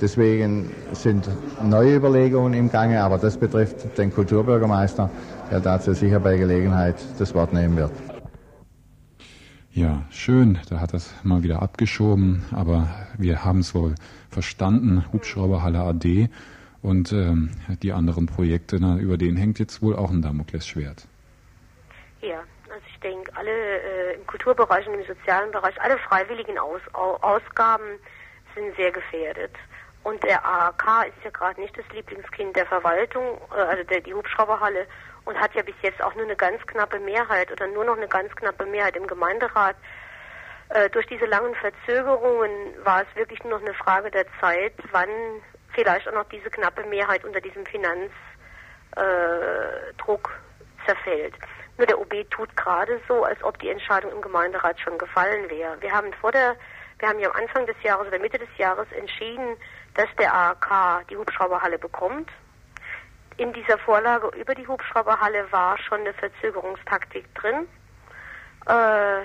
[0.00, 1.28] Deswegen sind
[1.62, 5.10] neue Überlegungen im Gange, aber das betrifft den Kulturbürgermeister,
[5.50, 7.92] der dazu sicher bei Gelegenheit das Wort nehmen wird.
[9.72, 13.94] Ja, schön, da hat das mal wieder abgeschoben, aber wir haben es wohl
[14.30, 16.28] verstanden, Hubschrauberhalle AD
[16.82, 17.50] und ähm,
[17.82, 21.06] die anderen Projekte, na, über denen hängt jetzt wohl auch ein Damoklesschwert.
[22.22, 22.40] Ja,
[23.00, 27.98] ich denke, alle äh, im Kulturbereich und im sozialen Bereich, alle freiwilligen Aus, Ausgaben
[28.54, 29.52] sind sehr gefährdet.
[30.02, 34.12] Und der AHK ist ja gerade nicht das Lieblingskind der Verwaltung, äh, also der, die
[34.12, 34.86] Hubschrauberhalle,
[35.24, 38.08] und hat ja bis jetzt auch nur eine ganz knappe Mehrheit oder nur noch eine
[38.08, 39.76] ganz knappe Mehrheit im Gemeinderat.
[40.68, 42.50] Äh, durch diese langen Verzögerungen
[42.84, 45.08] war es wirklich nur noch eine Frage der Zeit, wann
[45.72, 48.10] vielleicht auch noch diese knappe Mehrheit unter diesem Finanzdruck
[48.96, 51.34] äh, zerfällt.
[51.80, 55.80] Nur der OB tut gerade so, als ob die Entscheidung im Gemeinderat schon gefallen wäre.
[55.80, 56.54] Wir haben vor der,
[56.98, 59.56] wir haben ja am Anfang des Jahres oder Mitte des Jahres entschieden,
[59.94, 62.28] dass der AAK die Hubschrauberhalle bekommt.
[63.38, 67.66] In dieser Vorlage über die Hubschrauberhalle war schon eine Verzögerungstaktik drin.
[68.66, 69.22] Äh,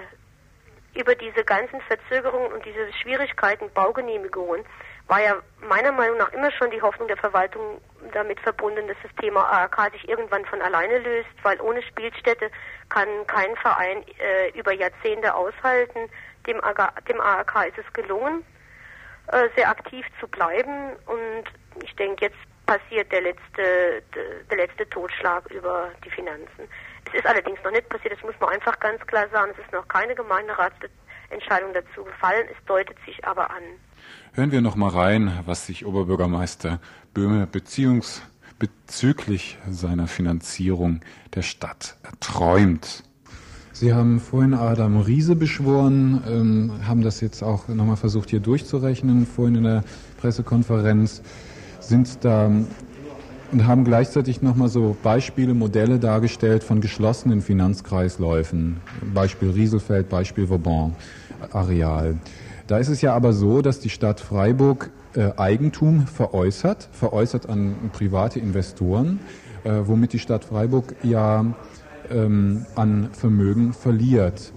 [0.97, 4.63] über diese ganzen Verzögerungen und diese Schwierigkeiten, Baugenehmigungen,
[5.07, 7.81] war ja meiner Meinung nach immer schon die Hoffnung der Verwaltung
[8.13, 12.49] damit verbunden, dass das Thema ARK sich irgendwann von alleine löst, weil ohne Spielstätte
[12.89, 16.09] kann kein Verein äh, über Jahrzehnte aushalten.
[16.47, 18.43] Dem, ARK, dem ARK ist es gelungen,
[19.31, 21.43] äh, sehr aktiv zu bleiben und
[21.83, 24.01] ich denke, jetzt passiert der letzte,
[24.49, 26.67] der letzte Totschlag über die Finanzen.
[27.07, 29.71] Es ist allerdings noch nicht passiert, das muss man einfach ganz klar sagen, es ist
[29.71, 30.73] noch keine Gemeinderat
[31.29, 32.47] Entscheidung dazu gefallen.
[32.51, 33.63] Es deutet sich aber an.
[34.33, 36.79] Hören wir noch mal rein, was sich Oberbürgermeister
[37.13, 38.21] Böhme beziehungs
[38.59, 41.01] bezüglich seiner Finanzierung
[41.33, 43.03] der Stadt erträumt.
[43.73, 49.25] Sie haben vorhin Adam Riese beschworen, ähm, haben das jetzt auch nochmal versucht hier durchzurechnen,
[49.25, 49.83] vorhin in der
[50.17, 51.21] Pressekonferenz,
[51.81, 52.49] sind da
[53.51, 58.77] und haben gleichzeitig nochmal so Beispiele, Modelle dargestellt von geschlossenen Finanzkreisläufen.
[59.13, 62.15] Beispiel Rieselfeld, Beispiel Vauban-Areal.
[62.67, 67.75] Da ist es ja aber so, dass die Stadt Freiburg äh, Eigentum veräußert, veräußert an
[67.93, 69.19] private Investoren,
[69.63, 71.45] äh, womit die Stadt Freiburg ja
[72.09, 74.51] ähm, an Vermögen verliert.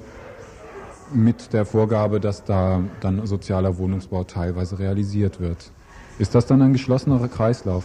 [1.12, 5.70] Mit der Vorgabe, dass da dann sozialer Wohnungsbau teilweise realisiert wird.
[6.18, 7.84] Ist das dann ein geschlossener Kreislauf?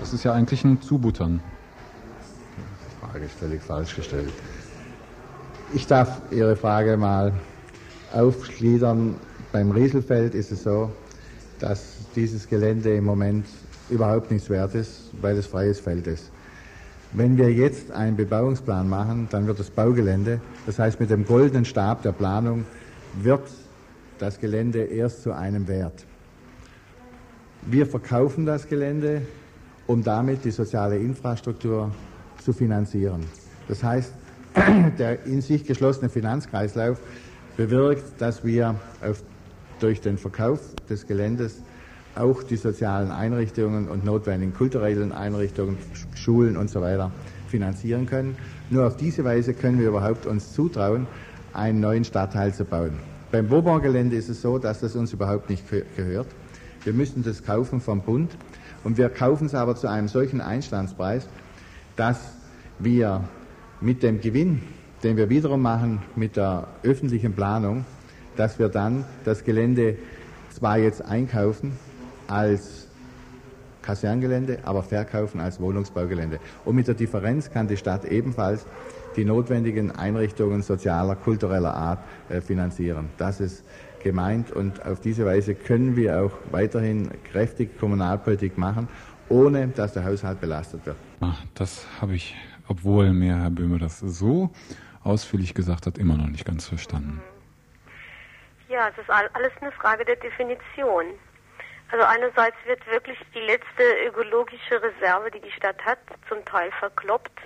[0.00, 1.40] Das ist ja eigentlich ein Zubuttern.
[3.00, 4.32] Frage ist völlig falsch gestellt.
[5.72, 7.32] Ich darf Ihre Frage mal
[8.12, 9.14] aufgliedern.
[9.52, 10.90] Beim Rieselfeld ist es so,
[11.58, 13.46] dass dieses Gelände im Moment
[13.90, 16.30] überhaupt nichts wert ist, weil es freies Feld ist.
[17.12, 21.64] Wenn wir jetzt einen Bebauungsplan machen, dann wird das Baugelände, das heißt mit dem goldenen
[21.64, 22.64] Stab der Planung,
[23.20, 23.42] wird
[24.18, 26.04] das Gelände erst zu einem Wert.
[27.62, 29.22] Wir verkaufen das Gelände,
[29.86, 31.90] um damit die soziale Infrastruktur
[32.42, 33.24] zu finanzieren.
[33.66, 34.12] Das heißt,
[34.98, 36.98] der in sich geschlossene Finanzkreislauf
[37.60, 39.22] bewirkt, dass wir auf,
[39.80, 41.60] durch den Verkauf des Geländes
[42.14, 45.76] auch die sozialen Einrichtungen und notwendigen kulturellen Einrichtungen,
[46.14, 47.12] Schulen und so weiter
[47.48, 48.38] finanzieren können.
[48.70, 51.06] Nur auf diese Weise können wir überhaupt uns zutrauen,
[51.52, 52.92] einen neuen Stadtteil zu bauen.
[53.30, 55.64] Beim Bourbon-Gelände ist es so, dass das uns überhaupt nicht
[55.96, 56.28] gehört.
[56.84, 58.30] Wir müssen das kaufen vom Bund
[58.84, 61.28] und wir kaufen es aber zu einem solchen Einstandspreis,
[61.94, 62.20] dass
[62.78, 63.22] wir
[63.82, 64.62] mit dem Gewinn,
[65.02, 67.84] den wir wiederum machen mit der öffentlichen Planung,
[68.36, 69.96] dass wir dann das Gelände
[70.50, 71.72] zwar jetzt einkaufen
[72.28, 72.88] als
[73.82, 76.38] Kaserngelände, aber verkaufen als Wohnungsbaugelände.
[76.64, 78.66] Und mit der Differenz kann die Stadt ebenfalls
[79.16, 83.08] die notwendigen Einrichtungen sozialer, kultureller Art äh, finanzieren.
[83.18, 83.64] Das ist
[84.02, 88.88] gemeint und auf diese Weise können wir auch weiterhin kräftig Kommunalpolitik machen,
[89.28, 90.96] ohne dass der Haushalt belastet wird.
[91.20, 92.34] Ach, das habe ich,
[92.68, 94.50] obwohl mir Herr Böhme das so
[95.04, 97.22] ausführlich gesagt hat, immer noch nicht ganz verstanden.
[98.68, 101.06] Ja, es ist alles eine Frage der Definition.
[101.90, 107.40] Also einerseits wird wirklich die letzte ökologische Reserve, die die Stadt hat, zum Teil verkloppt,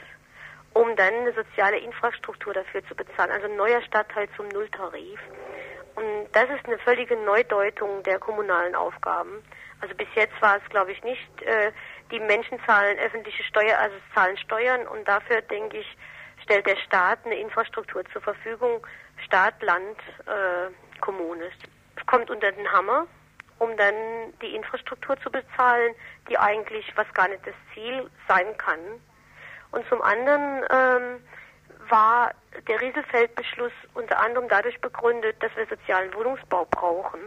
[0.74, 3.30] um dann eine soziale Infrastruktur dafür zu bezahlen.
[3.30, 5.20] Also ein neuer Stadtteil zum Nulltarif.
[5.94, 9.42] Und das ist eine völlige Neudeutung der kommunalen Aufgaben.
[9.80, 11.72] Also bis jetzt war es, glaube ich, nicht, äh,
[12.10, 15.96] die Menschen zahlen öffentliche Steuer, also zahlen Steuern und dafür, denke ich,
[16.44, 18.86] stellt der Staat eine Infrastruktur zur Verfügung,
[19.24, 21.50] Staat, Land, äh, Kommune.
[21.96, 23.06] Es kommt unter den Hammer,
[23.58, 23.94] um dann
[24.42, 25.94] die Infrastruktur zu bezahlen,
[26.28, 28.78] die eigentlich was gar nicht das Ziel sein kann.
[29.70, 31.24] Und zum anderen ähm,
[31.88, 32.32] war
[32.68, 37.20] der Rieselfeldbeschluss unter anderem dadurch begründet, dass wir sozialen Wohnungsbau brauchen.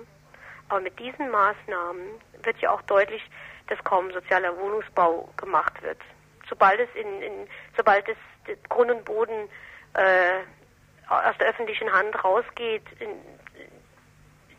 [0.70, 2.00] Aber mit diesen Maßnahmen
[2.44, 3.22] wird ja auch deutlich,
[3.68, 6.00] dass kaum sozialer Wohnungsbau gemacht wird.
[6.50, 8.18] Sobald es in, in sobald es
[8.70, 9.50] Grund und Boden
[9.94, 10.40] äh,
[11.10, 13.10] aus der öffentlichen Hand rausgeht, in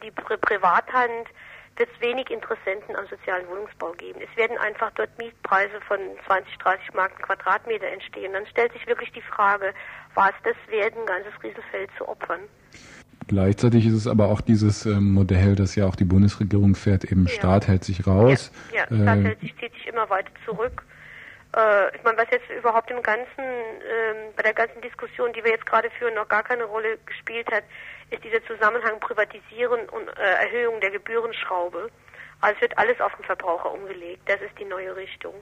[0.03, 1.29] die Pri Privathand,
[1.77, 4.21] wird es wenig Interessenten am sozialen Wohnungsbau geben.
[4.21, 8.33] Es werden einfach dort Mietpreise von 20, 30 Mark Quadratmeter entstehen.
[8.33, 9.73] Dann stellt sich wirklich die Frage,
[10.15, 12.41] war es das wert, ein ganzes Rieselfeld zu opfern?
[13.29, 17.27] Gleichzeitig ist es aber auch dieses ähm, Modell, das ja auch die Bundesregierung fährt, eben
[17.27, 17.35] ja.
[17.35, 18.51] Staat hält sich raus.
[18.73, 20.83] Ja, ja Staat äh, hält sich, zieht sich immer weiter zurück.
[21.57, 25.53] Äh, ich meine, was jetzt überhaupt im ganzen, ähm, bei der ganzen Diskussion, die wir
[25.53, 27.65] jetzt gerade führen, noch gar keine Rolle gespielt hat,
[28.11, 31.91] ist dieser Zusammenhang Privatisieren und äh, Erhöhung der Gebührenschraube.
[32.41, 34.23] Also es wird alles auf den Verbraucher umgelegt.
[34.27, 35.35] Das ist die neue Richtung.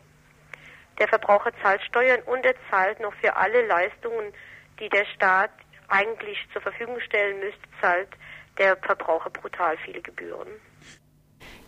[0.98, 4.32] Der Verbraucher zahlt Steuern und er zahlt noch für alle Leistungen,
[4.80, 5.50] die der Staat
[5.88, 8.08] eigentlich zur Verfügung stellen müsste, zahlt
[8.58, 10.48] der Verbraucher brutal viele Gebühren.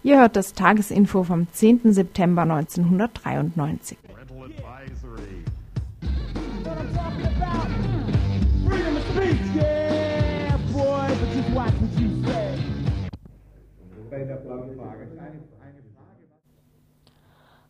[0.02, 1.92] Ihr hört das Tagesinfo vom 10.
[1.92, 3.98] September 1993.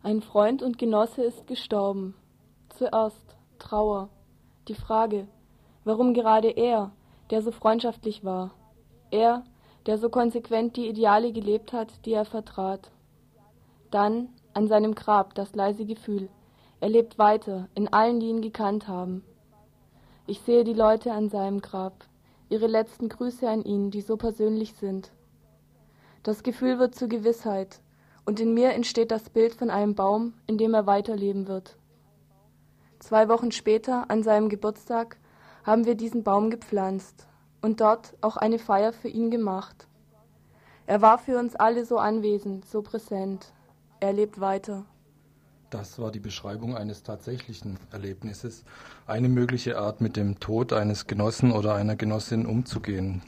[0.01, 2.15] Ein Freund und Genosse ist gestorben.
[2.69, 4.09] Zuerst Trauer.
[4.67, 5.27] Die Frage,
[5.83, 6.91] warum gerade er,
[7.29, 8.51] der so freundschaftlich war?
[9.11, 9.43] Er,
[9.85, 12.91] der so konsequent die Ideale gelebt hat, die er vertrat.
[13.91, 16.29] Dann an seinem Grab das leise Gefühl,
[16.81, 19.23] er lebt weiter in allen, die ihn gekannt haben.
[20.27, 22.05] Ich sehe die Leute an seinem Grab,
[22.49, 25.11] ihre letzten Grüße an ihn, die so persönlich sind.
[26.23, 27.81] Das Gefühl wird zur Gewissheit,
[28.25, 31.77] und in mir entsteht das Bild von einem Baum, in dem er weiterleben wird.
[32.99, 35.17] Zwei Wochen später, an seinem Geburtstag,
[35.63, 37.27] haben wir diesen Baum gepflanzt
[37.61, 39.87] und dort auch eine Feier für ihn gemacht.
[40.85, 43.53] Er war für uns alle so anwesend, so präsent.
[43.99, 44.85] Er lebt weiter.
[45.69, 48.63] Das war die Beschreibung eines tatsächlichen Erlebnisses,
[49.05, 53.21] eine mögliche Art, mit dem Tod eines Genossen oder einer Genossin umzugehen.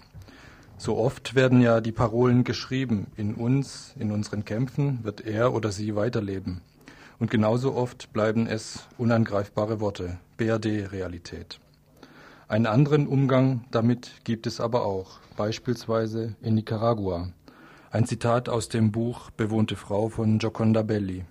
[0.75, 5.71] So oft werden ja die Parolen geschrieben, in uns, in unseren Kämpfen wird er oder
[5.71, 6.61] sie weiterleben.
[7.19, 11.59] Und genauso oft bleiben es unangreifbare Worte, BRD-Realität.
[12.47, 17.29] Einen anderen Umgang damit gibt es aber auch, beispielsweise in Nicaragua.
[17.91, 21.25] Ein Zitat aus dem Buch Bewohnte Frau von Gioconda Belli.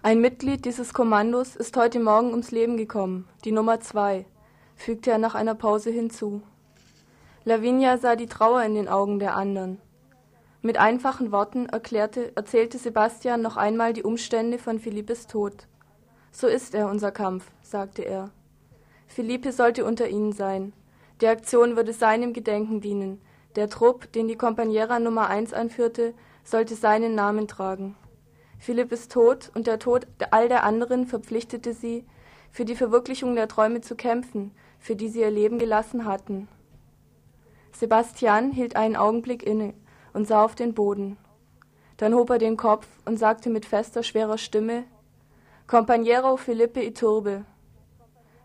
[0.00, 4.26] Ein Mitglied dieses Kommandos ist heute Morgen ums Leben gekommen, die Nummer zwei,
[4.76, 6.40] fügte er nach einer Pause hinzu.
[7.44, 9.80] Lavinia sah die Trauer in den Augen der anderen.
[10.62, 15.66] Mit einfachen Worten erklärte, erzählte Sebastian noch einmal die Umstände von Philippes Tod.
[16.30, 18.30] So ist er, unser Kampf, sagte er.
[19.08, 20.74] Philippe sollte unter ihnen sein.
[21.20, 23.20] Die Aktion würde seinem Gedenken dienen.
[23.56, 27.96] Der Trupp, den die Companiera Nummer 1 anführte, sollte seinen Namen tragen.
[28.58, 32.04] Philipp ist tot und der Tod all der anderen verpflichtete sie,
[32.50, 36.48] für die Verwirklichung der Träume zu kämpfen, für die sie ihr Leben gelassen hatten.
[37.72, 39.74] Sebastian hielt einen Augenblick inne
[40.12, 41.16] und sah auf den Boden.
[41.96, 44.84] Dann hob er den Kopf und sagte mit fester, schwerer Stimme
[45.68, 47.44] Compañero Felipe Iturbe.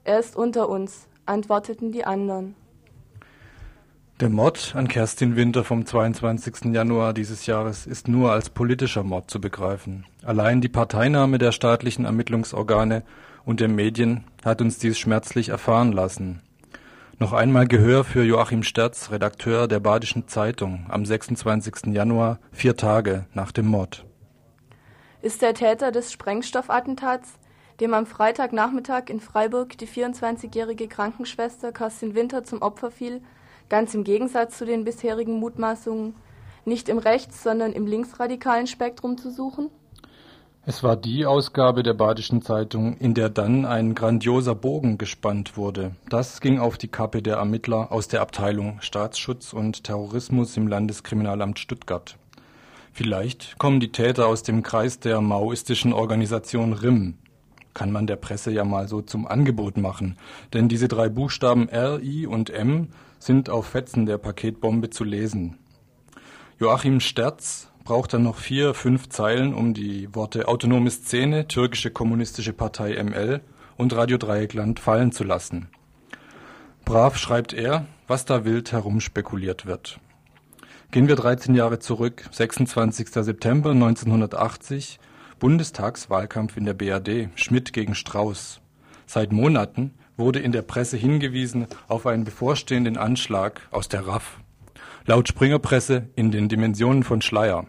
[0.03, 2.55] Er ist unter uns, antworteten die anderen.
[4.23, 6.73] Der Mord an Kerstin Winter vom 22.
[6.73, 10.05] Januar dieses Jahres ist nur als politischer Mord zu begreifen.
[10.23, 13.03] Allein die Parteinahme der staatlichen Ermittlungsorgane
[13.43, 16.41] und der Medien hat uns dies schmerzlich erfahren lassen.
[17.19, 21.87] Noch einmal Gehör für Joachim Sterz, Redakteur der Badischen Zeitung, am 26.
[21.87, 24.05] Januar, vier Tage nach dem Mord.
[25.21, 27.33] Ist der Täter des Sprengstoffattentats,
[27.81, 33.21] dem am Freitagnachmittag in Freiburg die 24-jährige Krankenschwester Kerstin Winter zum Opfer fiel,
[33.73, 36.13] ganz im Gegensatz zu den bisherigen Mutmaßungen,
[36.63, 39.71] nicht im rechts-, sondern im linksradikalen Spektrum zu suchen?
[40.63, 45.95] Es war die Ausgabe der Badischen Zeitung, in der dann ein grandioser Bogen gespannt wurde.
[46.07, 51.57] Das ging auf die Kappe der Ermittler aus der Abteilung Staatsschutz und Terrorismus im Landeskriminalamt
[51.57, 52.15] Stuttgart.
[52.91, 57.15] Vielleicht kommen die Täter aus dem Kreis der maoistischen Organisation RIM.
[57.73, 60.15] Kann man der Presse ja mal so zum Angebot machen,
[60.53, 62.89] denn diese drei Buchstaben R, I und M
[63.25, 65.57] sind auf Fetzen der Paketbombe zu lesen.
[66.59, 72.53] Joachim Sterz braucht dann noch vier, fünf Zeilen, um die Worte Autonome Szene, Türkische Kommunistische
[72.53, 73.41] Partei ML
[73.77, 75.69] und Radio Dreieckland fallen zu lassen.
[76.85, 79.99] Brav schreibt er, was da wild herumspekuliert wird.
[80.91, 83.09] Gehen wir 13 Jahre zurück, 26.
[83.09, 84.99] September 1980,
[85.39, 88.59] Bundestagswahlkampf in der BRD, Schmidt gegen Strauß.
[89.05, 94.39] Seit Monaten wurde in der Presse hingewiesen auf einen bevorstehenden Anschlag aus der RAF.
[95.05, 97.65] Laut Springerpresse in den Dimensionen von Schleier.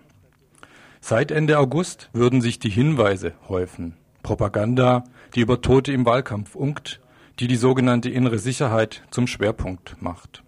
[1.01, 3.97] Seit Ende August würden sich die Hinweise häufen.
[4.23, 7.01] Propaganda, die über Tote im Wahlkampf unkt,
[7.41, 10.43] die die sogenannte innere Sicherheit zum Schwerpunkt macht.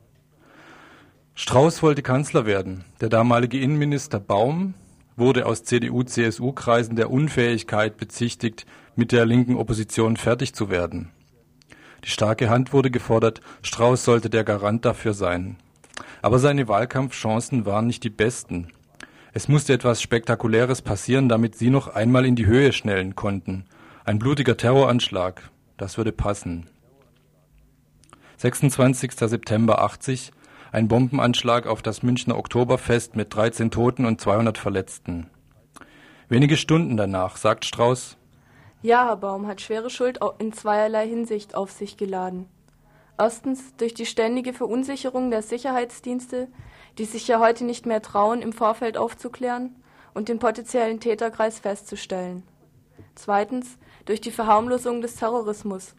[1.35, 2.85] Strauß wollte Kanzler werden.
[3.01, 4.75] Der damalige Innenminister Baum
[5.17, 11.11] wurde aus CDU-CSU-Kreisen der Unfähigkeit bezichtigt, mit der linken Opposition fertig zu werden.
[12.07, 15.57] Die starke Hand wurde gefordert, Strauß sollte der Garant dafür sein.
[16.23, 18.69] Aber seine Wahlkampfchancen waren nicht die besten.
[19.33, 23.65] Es musste etwas Spektakuläres passieren, damit sie noch einmal in die Höhe schnellen konnten.
[24.05, 26.69] Ein blutiger Terroranschlag, das würde passen.
[28.37, 29.11] 26.
[29.13, 30.31] September 80,
[30.71, 35.27] ein Bombenanschlag auf das Münchner Oktoberfest mit 13 Toten und 200 Verletzten.
[36.29, 38.17] Wenige Stunden danach sagt Strauß,
[38.87, 42.47] ja, Herr Baum hat schwere Schuld in zweierlei Hinsicht auf sich geladen.
[43.19, 46.49] Erstens durch die ständige Verunsicherung der Sicherheitsdienste,
[46.97, 49.75] die sich ja heute nicht mehr trauen, im Vorfeld aufzuklären
[50.15, 52.45] und den potenziellen Täterkreis festzustellen.
[53.17, 55.95] Zweitens durch die Verharmlosung des Terrorismus.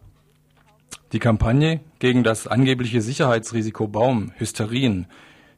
[1.11, 5.07] Die Kampagne gegen das angebliche Sicherheitsrisiko Baum, Hysterien,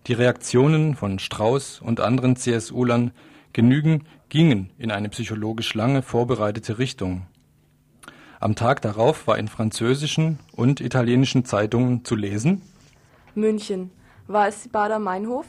[0.08, 3.12] die Reaktionen von Strauß und anderen CSU-Lern
[3.54, 7.28] genügen gingen in eine psychologisch lange vorbereitete Richtung.
[8.40, 12.62] Am Tag darauf war in französischen und italienischen Zeitungen zu lesen
[13.36, 13.92] München.
[14.28, 15.46] War es Bader-Meinhof?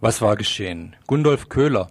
[0.00, 0.96] Was war geschehen?
[1.06, 1.88] Gundolf Köhler,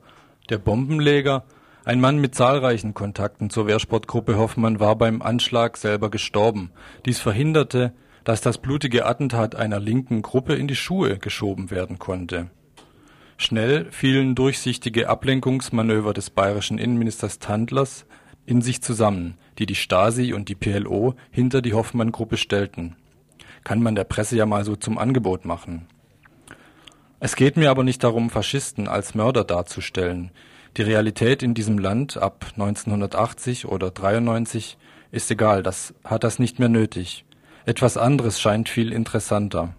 [0.49, 1.45] der Bombenleger,
[1.84, 6.71] ein Mann mit zahlreichen Kontakten zur Wehrsportgruppe Hoffmann, war beim Anschlag selber gestorben.
[7.05, 7.93] Dies verhinderte
[8.26, 12.49] dass das blutige Attentat einer linken Gruppe in die Schuhe geschoben werden konnte.
[13.38, 18.05] Schnell fielen durchsichtige Ablenkungsmanöver des bayerischen Innenministers Tandlers
[18.45, 22.95] in sich zusammen, die die Stasi und die PLO hinter die Hoffmann-Gruppe stellten.
[23.63, 25.88] Kann man der Presse ja mal so zum Angebot machen.
[27.19, 30.31] Es geht mir aber nicht darum, Faschisten als Mörder darzustellen.
[30.77, 34.77] Die Realität in diesem Land ab 1980 oder 93
[35.11, 37.25] ist egal, das hat das nicht mehr nötig.
[37.65, 39.73] Etwas anderes scheint viel interessanter.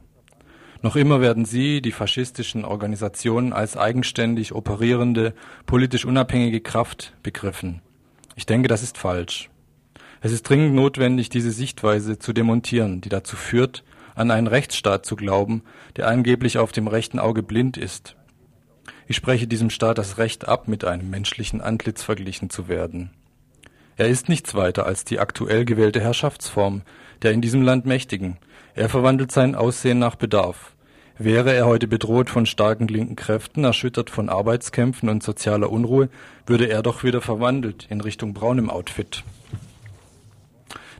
[0.82, 7.80] Noch immer werden sie, die faschistischen Organisationen, als eigenständig operierende, politisch unabhängige Kraft begriffen.
[8.34, 9.50] Ich denke, das ist falsch.
[10.20, 15.16] Es ist dringend notwendig, diese Sichtweise zu demontieren, die dazu führt, an einen Rechtsstaat zu
[15.16, 15.62] glauben,
[15.96, 18.16] der angeblich auf dem rechten Auge blind ist.
[19.06, 23.10] Ich spreche diesem Staat das Recht ab, mit einem menschlichen Antlitz verglichen zu werden.
[23.96, 26.82] Er ist nichts weiter als die aktuell gewählte Herrschaftsform
[27.22, 28.38] der in diesem Land Mächtigen.
[28.76, 30.74] Er verwandelt sein Aussehen nach Bedarf.
[31.16, 36.10] Wäre er heute bedroht von starken linken Kräften, erschüttert von Arbeitskämpfen und sozialer Unruhe,
[36.44, 39.24] würde er doch wieder verwandelt in Richtung braunem Outfit.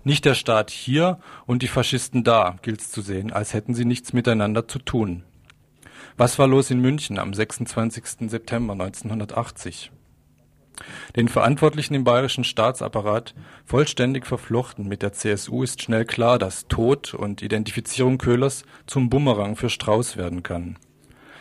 [0.04, 4.14] Nicht der Staat hier und die Faschisten da gilt's zu sehen, als hätten sie nichts
[4.14, 5.22] miteinander zu tun.
[6.16, 8.30] Was war los in München am 26.
[8.30, 9.90] September 1980?
[11.14, 17.14] Den Verantwortlichen im bayerischen Staatsapparat vollständig verflochten mit der CSU ist schnell klar, dass Tod
[17.14, 20.78] und Identifizierung Köhlers zum Bumerang für Strauß werden kann.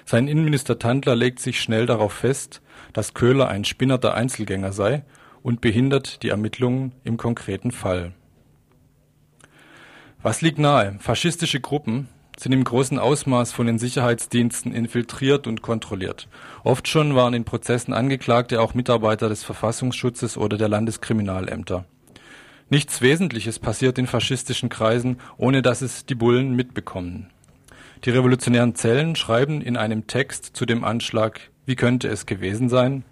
[0.05, 2.61] Sein Innenminister Tandler legt sich schnell darauf fest,
[2.93, 5.03] dass Köhler ein spinnerter Einzelgänger sei
[5.41, 8.13] und behindert die Ermittlungen im konkreten Fall.
[10.21, 10.97] Was liegt nahe?
[10.99, 12.07] Faschistische Gruppen,
[12.37, 16.27] sind im großen Ausmaß von den Sicherheitsdiensten infiltriert und kontrolliert.
[16.63, 21.85] Oft schon waren in Prozessen Angeklagte auch Mitarbeiter des Verfassungsschutzes oder der Landeskriminalämter.
[22.69, 27.29] Nichts Wesentliches passiert in faschistischen Kreisen, ohne dass es die Bullen mitbekommen.
[28.03, 33.03] Die revolutionären Zellen schreiben in einem Text zu dem Anschlag, wie könnte es gewesen sein?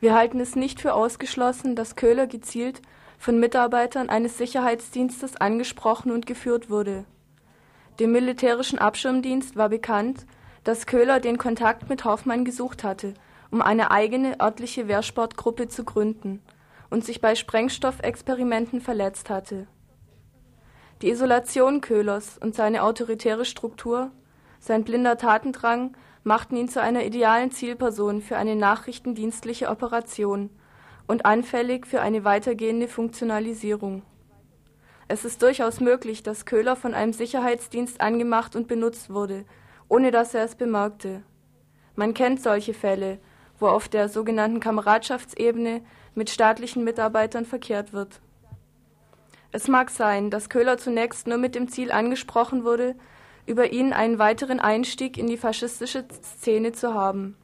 [0.00, 2.80] Wir halten es nicht für ausgeschlossen, dass Köhler gezielt
[3.18, 7.04] von Mitarbeitern eines Sicherheitsdienstes angesprochen und geführt wurde.
[8.00, 10.24] Dem militärischen Abschirmdienst war bekannt,
[10.62, 13.14] dass Köhler den Kontakt mit Hoffmann gesucht hatte,
[13.50, 16.40] um eine eigene örtliche Wehrsportgruppe zu gründen
[16.90, 19.66] und sich bei Sprengstoffexperimenten verletzt hatte.
[21.02, 24.10] Die Isolation Köhlers und seine autoritäre Struktur,
[24.60, 30.50] sein blinder Tatendrang machten ihn zu einer idealen Zielperson für eine nachrichtendienstliche Operation
[31.06, 34.02] und anfällig für eine weitergehende Funktionalisierung.
[35.10, 39.46] Es ist durchaus möglich, dass Köhler von einem Sicherheitsdienst angemacht und benutzt wurde,
[39.88, 41.22] ohne dass er es bemerkte.
[41.96, 43.18] Man kennt solche Fälle,
[43.58, 45.80] wo auf der sogenannten Kameradschaftsebene
[46.14, 48.20] mit staatlichen Mitarbeitern verkehrt wird.
[49.50, 52.94] Es mag sein, dass Köhler zunächst nur mit dem Ziel angesprochen wurde,
[53.46, 57.34] über ihn einen weiteren Einstieg in die faschistische Szene zu haben.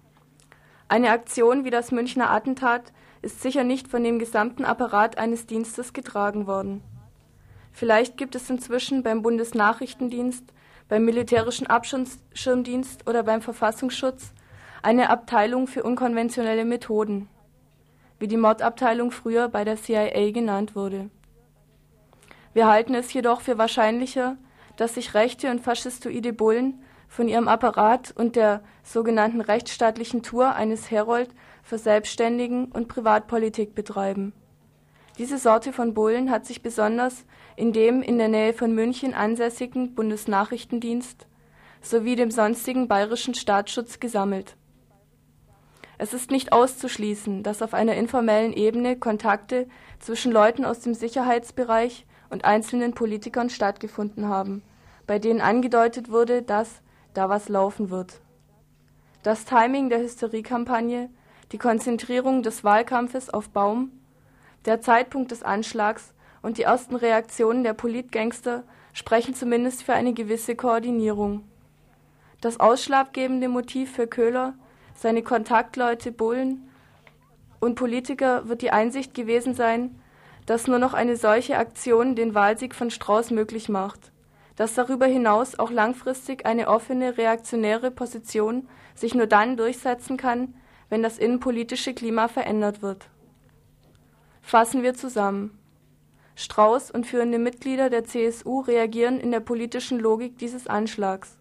[0.87, 2.93] Eine Aktion wie das Münchner Attentat
[3.23, 6.83] ist sicher nicht von dem gesamten Apparat eines Dienstes getragen worden.
[7.75, 10.45] Vielleicht gibt es inzwischen beim Bundesnachrichtendienst,
[10.89, 14.33] beim militärischen Abschirmdienst oder beim Verfassungsschutz
[14.83, 17.29] eine Abteilung für unkonventionelle Methoden,
[18.21, 21.11] wie die Mordabteilung früher bei der CIA genannt wurde.
[22.53, 24.37] Wir halten es jedoch für wahrscheinlicher,
[24.77, 30.93] dass sich rechte und faschistoide Bullen von ihrem Apparat und der sogenannten rechtsstaatlichen Tour eines
[30.93, 31.31] Herold
[31.65, 34.33] verselbstständigen und Privatpolitik betreiben.
[35.19, 39.95] Diese Sorte von Bullen hat sich besonders in dem in der Nähe von München ansässigen
[39.95, 41.27] Bundesnachrichtendienst
[41.81, 44.57] sowie dem sonstigen bayerischen Staatsschutz gesammelt.
[45.99, 49.69] Es ist nicht auszuschließen, dass auf einer informellen Ebene Kontakte
[50.01, 54.63] zwischen Leuten aus dem Sicherheitsbereich und einzelnen Politikern stattgefunden haben,
[55.07, 58.21] bei denen angedeutet wurde, dass da was laufen wird.
[59.23, 61.11] Das Timing der Hysteriekampagne,
[61.53, 63.93] die Konzentrierung des Wahlkampfes auf Baum
[64.65, 70.57] der Zeitpunkt des Anschlags und die ersten Reaktionen der Politgangster sprechen zumindest für eine gewisse
[70.57, 71.45] Koordinierung.
[72.41, 74.55] Das ausschlaggebende Motiv für Köhler,
[74.95, 76.69] seine Kontaktleute Bullen
[77.61, 79.99] und Politiker wird die Einsicht gewesen sein,
[80.47, 84.13] dass nur noch eine solche Aktion den Wahlsieg von Strauß möglich macht,
[84.57, 90.55] dass darüber hinaus auch langfristig eine offene reaktionäre Position sich nur dann durchsetzen kann,
[90.91, 93.09] wenn das innenpolitische Klima verändert wird.
[94.47, 95.59] Fassen wir zusammen.
[96.35, 101.39] Strauß und führende Mitglieder der CSU reagieren in der politischen Logik dieses Anschlags.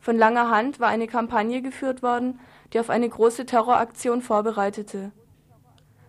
[0.00, 2.40] Von langer Hand war eine Kampagne geführt worden,
[2.72, 5.12] die auf eine große Terroraktion vorbereitete.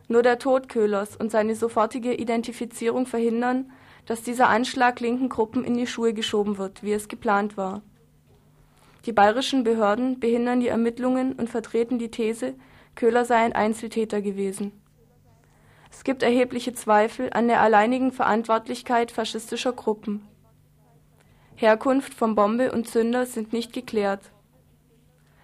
[0.07, 3.71] Nur der Tod Köhlers und seine sofortige Identifizierung verhindern,
[4.07, 7.83] dass dieser Anschlag linken Gruppen in die Schuhe geschoben wird, wie es geplant war.
[9.05, 12.55] Die bayerischen Behörden behindern die Ermittlungen und vertreten die These,
[12.95, 14.71] Köhler sei ein Einzeltäter gewesen.
[15.95, 20.27] Es gibt erhebliche Zweifel an der alleinigen Verantwortlichkeit faschistischer Gruppen.
[21.55, 24.19] Herkunft von Bombe und Zünder sind nicht geklärt.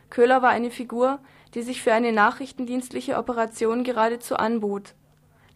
[0.09, 1.19] Köhler war eine Figur,
[1.53, 4.93] die sich für eine nachrichtendienstliche Operation geradezu anbot.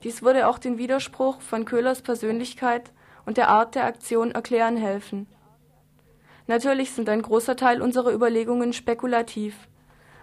[0.04, 2.94] Dies würde auch den Widerspruch von Köhlers Persönlichkeit
[3.26, 5.28] und der Art der Aktion erklären helfen.
[6.48, 9.68] Natürlich sind ein großer Teil unserer Überlegungen spekulativ,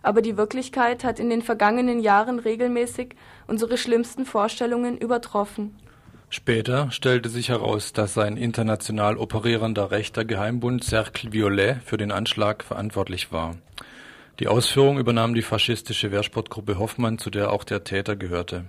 [0.03, 3.15] aber die Wirklichkeit hat in den vergangenen Jahren regelmäßig
[3.47, 5.77] unsere schlimmsten Vorstellungen übertroffen.
[6.31, 12.65] Später stellte sich heraus, dass ein international operierender rechter Geheimbund Cercle Violet für den Anschlag
[12.65, 13.57] verantwortlich war.
[14.41, 18.65] Die Ausführung übernahm die faschistische Wehrsportgruppe Hoffmann, zu der auch der Täter gehörte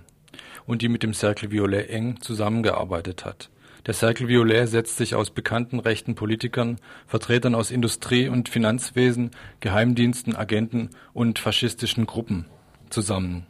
[0.66, 3.48] und die mit dem Cercle Violet eng zusammengearbeitet hat.
[3.86, 9.30] Der Cercle Violet setzt sich aus bekannten rechten Politikern, Vertretern aus Industrie und Finanzwesen,
[9.60, 12.46] Geheimdiensten, Agenten und faschistischen Gruppen
[12.88, 13.46] zusammen.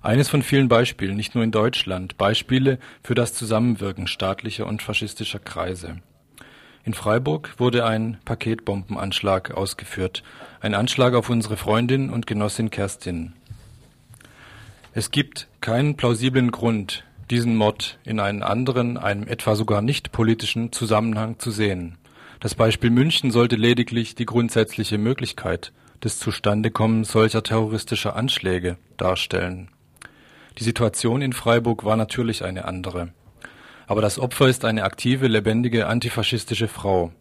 [0.00, 5.38] Eines von vielen Beispielen, nicht nur in Deutschland, Beispiele für das Zusammenwirken staatlicher und faschistischer
[5.38, 6.00] Kreise.
[6.84, 10.24] In Freiburg wurde ein Paketbombenanschlag ausgeführt,
[10.60, 13.34] ein Anschlag auf unsere Freundin und Genossin Kerstin.
[14.94, 20.70] Es gibt keinen plausiblen Grund, diesen Mord in einen anderen, einem etwa sogar nicht politischen
[20.70, 21.96] Zusammenhang zu sehen.
[22.40, 25.72] Das Beispiel München sollte lediglich die grundsätzliche Möglichkeit
[26.04, 29.70] des Zustandekommens solcher terroristischer Anschläge darstellen.
[30.58, 33.14] Die Situation in Freiburg war natürlich eine andere.
[33.86, 37.12] Aber das Opfer ist eine aktive, lebendige, antifaschistische Frau.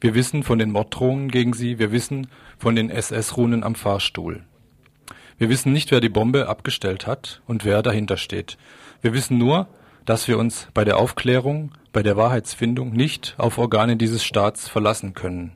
[0.00, 4.44] Wir wissen von den Morddrohungen gegen sie, wir wissen von den SS-Runen am Fahrstuhl.
[5.38, 8.56] Wir wissen nicht, wer die Bombe abgestellt hat und wer dahinter steht.
[9.02, 9.68] Wir wissen nur,
[10.06, 15.12] dass wir uns bei der Aufklärung, bei der Wahrheitsfindung nicht auf Organe dieses Staats verlassen
[15.12, 15.52] können.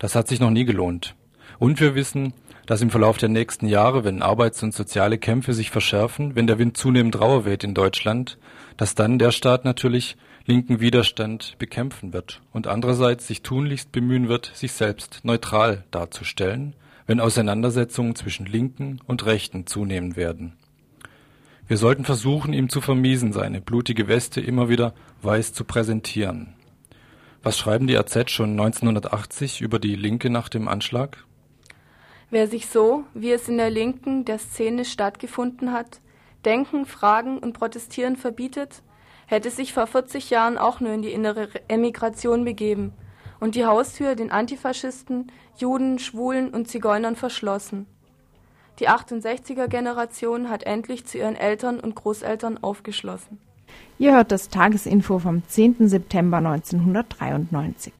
[0.00, 1.14] Das hat sich noch nie gelohnt.
[1.60, 2.32] Und wir wissen,
[2.66, 6.58] dass im Verlauf der nächsten Jahre, wenn Arbeits- und soziale Kämpfe sich verschärfen, wenn der
[6.58, 8.38] Wind zunehmend rauer weht in Deutschland,
[8.76, 10.16] dass dann der Staat natürlich
[10.46, 16.74] linken Widerstand bekämpfen wird und andererseits sich tunlichst bemühen wird, sich selbst neutral darzustellen
[17.12, 20.56] wenn Auseinandersetzungen zwischen Linken und Rechten zunehmen werden.
[21.68, 26.54] Wir sollten versuchen, ihm zu vermiesen, seine blutige Weste immer wieder weiß zu präsentieren.
[27.42, 31.26] Was schreiben die AZ schon 1980 über die Linke nach dem Anschlag?
[32.30, 36.00] Wer sich so, wie es in der Linken der Szene stattgefunden hat,
[36.46, 38.82] denken, fragen und protestieren verbietet,
[39.26, 42.94] hätte sich vor 40 Jahren auch nur in die innere Emigration begeben
[43.42, 47.86] und die Haustür den Antifaschisten, Juden, Schwulen und Zigeunern verschlossen.
[48.78, 53.40] Die 68er-Generation hat endlich zu ihren Eltern und Großeltern aufgeschlossen.
[53.98, 55.88] Ihr hört das Tagesinfo vom 10.
[55.88, 57.92] September 1993.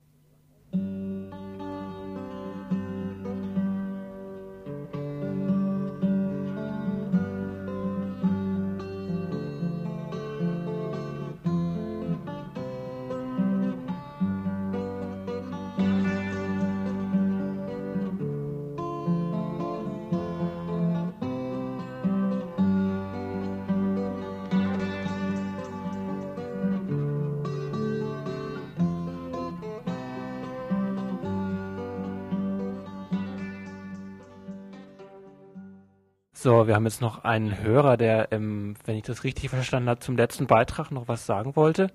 [36.43, 40.01] So, wir haben jetzt noch einen Hörer, der, ähm, wenn ich das richtig verstanden habe,
[40.01, 41.93] zum letzten Beitrag noch was sagen wollte.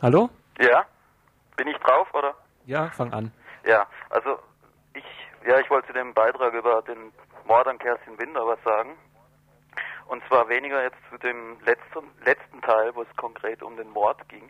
[0.00, 0.30] Hallo?
[0.60, 0.84] Ja?
[1.56, 2.36] Bin ich drauf, oder?
[2.66, 3.32] Ja, fang an.
[3.64, 4.38] Ja, also
[4.94, 5.02] ich,
[5.44, 7.10] ja, ich wollte zu dem Beitrag über den
[7.46, 8.90] Mord an Kerstin Winter was sagen.
[10.06, 14.20] Und zwar weniger jetzt zu dem letzten, letzten Teil, wo es konkret um den Mord
[14.28, 14.48] ging.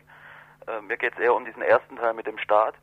[0.67, 2.75] Äh, mir geht es eher um diesen ersten Teil mit dem Staat.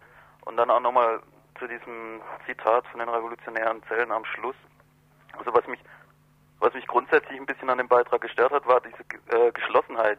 [0.45, 1.21] Und dann auch nochmal
[1.57, 4.57] zu diesem Zitat von den revolutionären Zellen am Schluss.
[5.39, 5.81] Also was mich,
[6.59, 9.03] was mich grundsätzlich ein bisschen an dem Beitrag gestört hat, war diese
[9.37, 10.19] äh, Geschlossenheit,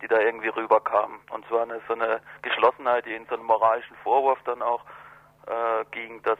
[0.00, 1.20] die da irgendwie rüberkam.
[1.30, 4.84] Und zwar eine, so eine Geschlossenheit, die in so einem moralischen Vorwurf dann auch
[5.46, 6.38] äh, ging, dass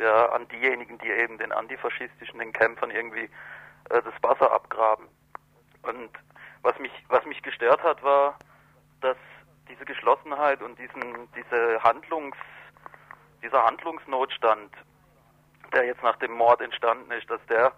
[0.00, 3.30] ja an diejenigen, die eben den antifaschistischen, den Kämpfern irgendwie
[3.90, 5.06] äh, das Wasser abgraben.
[5.82, 6.10] Und
[6.62, 8.38] was mich, was mich gestört hat, war,
[9.00, 9.16] dass
[9.68, 12.36] diese Geschlossenheit und diesen, diese Handlungs,
[13.42, 14.74] dieser Handlungsnotstand
[15.74, 17.72] der jetzt nach dem Mord entstanden ist, dass der,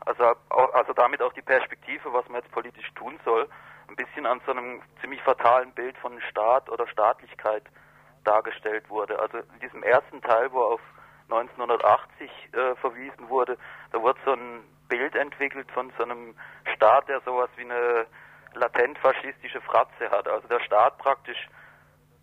[0.00, 0.24] also,
[0.72, 3.48] also damit auch die Perspektive, was man jetzt politisch tun soll,
[3.88, 7.64] ein bisschen an so einem ziemlich fatalen Bild von Staat oder Staatlichkeit
[8.24, 9.18] dargestellt wurde.
[9.18, 10.80] Also in diesem ersten Teil, wo auf
[11.30, 13.58] 1980 äh, verwiesen wurde,
[13.90, 16.34] da wurde so ein Bild entwickelt von so einem
[16.74, 18.06] Staat, der sowas wie eine
[18.54, 20.28] latent faschistische Fratze hat.
[20.28, 21.48] Also der Staat praktisch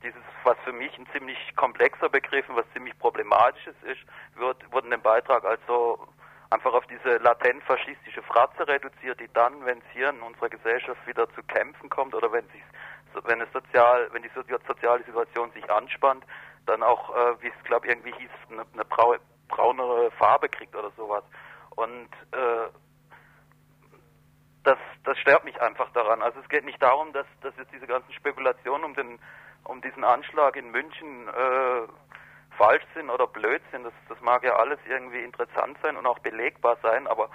[0.03, 4.01] dieses, was für mich ein ziemlich komplexer Begriff und was ziemlich problematisches ist,
[4.35, 6.07] wird, wurde in dem Beitrag also
[6.49, 11.05] einfach auf diese latent faschistische Fratze reduziert, die dann, wenn es hier in unserer Gesellschaft
[11.05, 12.63] wieder zu Kämpfen kommt oder wenn sich
[13.25, 14.31] wenn es sozial, wenn die
[14.67, 16.23] soziale Situation sich anspannt,
[16.65, 19.15] dann auch, äh, wie es glaube irgendwie hieß, eine, eine brau
[19.47, 21.23] braunere Farbe kriegt oder sowas.
[21.71, 22.69] Und äh,
[24.63, 26.21] das, das stört mich einfach daran.
[26.21, 29.19] Also es geht nicht darum, dass, dass jetzt diese ganzen Spekulationen um den
[29.63, 31.87] um diesen Anschlag in München äh,
[32.57, 33.83] falsch sind oder blöd sind.
[33.83, 37.29] Das, das mag ja alles irgendwie interessant sein und auch belegbar sein, aber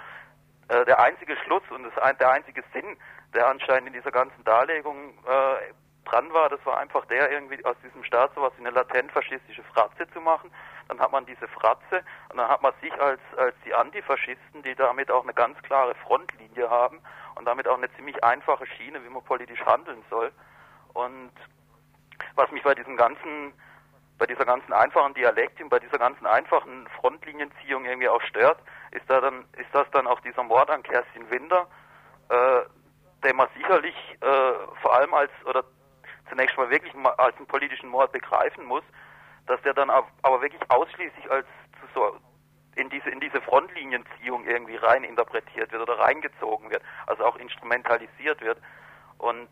[0.67, 2.97] äh, der einzige Schluss und das, der einzige Sinn,
[3.33, 5.73] der anscheinend in dieser ganzen Darlegung äh,
[6.05, 9.63] dran war, das war einfach der, irgendwie aus diesem Staat sowas wie eine latent faschistische
[9.63, 10.51] Fratze zu machen.
[10.87, 14.75] Dann hat man diese Fratze und dann hat man sich als, als die Antifaschisten, die
[14.75, 16.99] damit auch eine ganz klare Frontlinie haben
[17.35, 20.31] und damit auch eine ziemlich einfache Schiene, wie man politisch handeln soll.
[20.93, 21.31] Und
[22.35, 23.53] was mich bei diesem ganzen,
[24.17, 28.59] bei dieser ganzen einfachen Dialektik, bei dieser ganzen einfachen Frontlinienziehung irgendwie auch stört,
[28.91, 31.67] ist da dann, ist das dann auch dieser Mord an Kerstin Winter,
[32.29, 32.61] äh,
[33.23, 35.63] den man sicherlich äh, vor allem als oder
[36.29, 38.83] zunächst mal wirklich als einen politischen Mord begreifen muss,
[39.47, 41.45] dass der dann aber wirklich ausschließlich als
[41.93, 42.17] so
[42.75, 48.41] in diese in diese Frontlinienziehung irgendwie rein interpretiert wird oder reingezogen wird, also auch instrumentalisiert
[48.41, 48.59] wird.
[49.17, 49.47] Und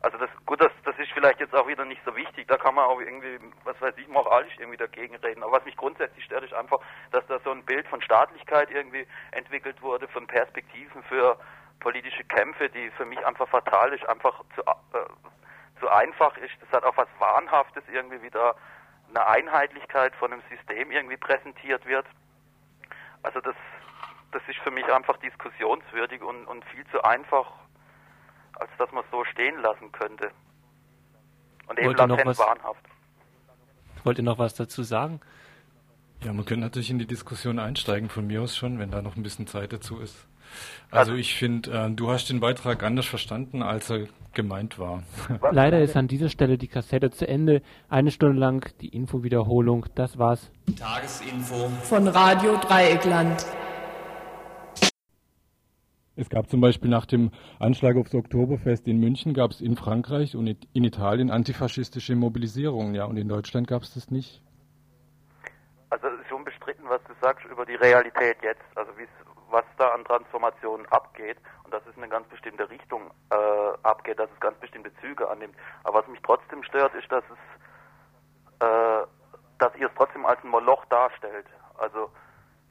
[0.00, 2.74] also das gut, das, das ist vielleicht jetzt auch wieder nicht so wichtig, da kann
[2.74, 5.42] man auch irgendwie, was weiß ich, moralisch irgendwie dagegen reden.
[5.42, 6.80] Aber was mich grundsätzlich stört, ist einfach,
[7.12, 11.38] dass da so ein Bild von Staatlichkeit irgendwie entwickelt wurde, von Perspektiven für
[11.80, 15.06] politische Kämpfe, die für mich einfach fatal ist, einfach zu, äh,
[15.80, 16.54] zu einfach ist.
[16.60, 18.56] Das hat auch was Wahnhaftes irgendwie wieder
[19.10, 22.06] eine Einheitlichkeit von einem System irgendwie präsentiert wird.
[23.22, 23.56] Also das,
[24.32, 27.46] das ist für mich einfach diskussionswürdig und, und viel zu einfach
[28.58, 30.30] als dass man es so stehen lassen könnte.
[31.68, 32.84] Und eben Wollt latent wahnhaft.
[34.04, 35.20] Wollt ihr noch was dazu sagen?
[36.24, 39.16] Ja, man könnte natürlich in die Diskussion einsteigen, von mir aus schon, wenn da noch
[39.16, 40.26] ein bisschen Zeit dazu ist.
[40.90, 45.02] Also, also ich finde, äh, du hast den Beitrag anders verstanden, als er gemeint war.
[45.50, 47.62] Leider ist an dieser Stelle die Kassette zu Ende.
[47.88, 49.86] Eine Stunde lang die Infowiederholung.
[49.94, 50.50] Das war's.
[50.78, 53.46] Tagesinfo von Radio Dreieckland.
[56.20, 60.36] Es gab zum Beispiel nach dem Anschlag aufs Oktoberfest in München, gab es in Frankreich
[60.36, 64.42] und in Italien antifaschistische Mobilisierungen, ja, und in Deutschland gab es das nicht.
[65.88, 68.92] Also es ist unbestritten, was du sagst über die Realität jetzt, also
[69.48, 74.18] was da an Transformationen abgeht und dass es in eine ganz bestimmte Richtung äh, abgeht,
[74.18, 75.56] dass es ganz bestimmte Züge annimmt.
[75.84, 79.06] Aber was mich trotzdem stört, ist, dass es, äh,
[79.58, 81.46] dass ihr es trotzdem als ein Moloch darstellt.
[81.78, 82.10] Also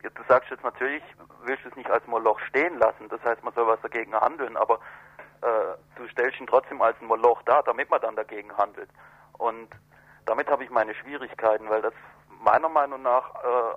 [0.02, 1.04] du sagst jetzt natürlich,
[1.44, 4.58] willst du es nicht als Moloch stehen lassen, das heißt, man soll was dagegen handeln,
[4.58, 4.80] aber
[5.42, 8.90] äh, du stellst ihn trotzdem als ein Moloch dar, damit man dann dagegen handelt.
[9.38, 9.70] Und
[10.26, 11.94] damit habe ich meine Schwierigkeiten, weil das
[12.42, 13.76] meiner Meinung nach äh,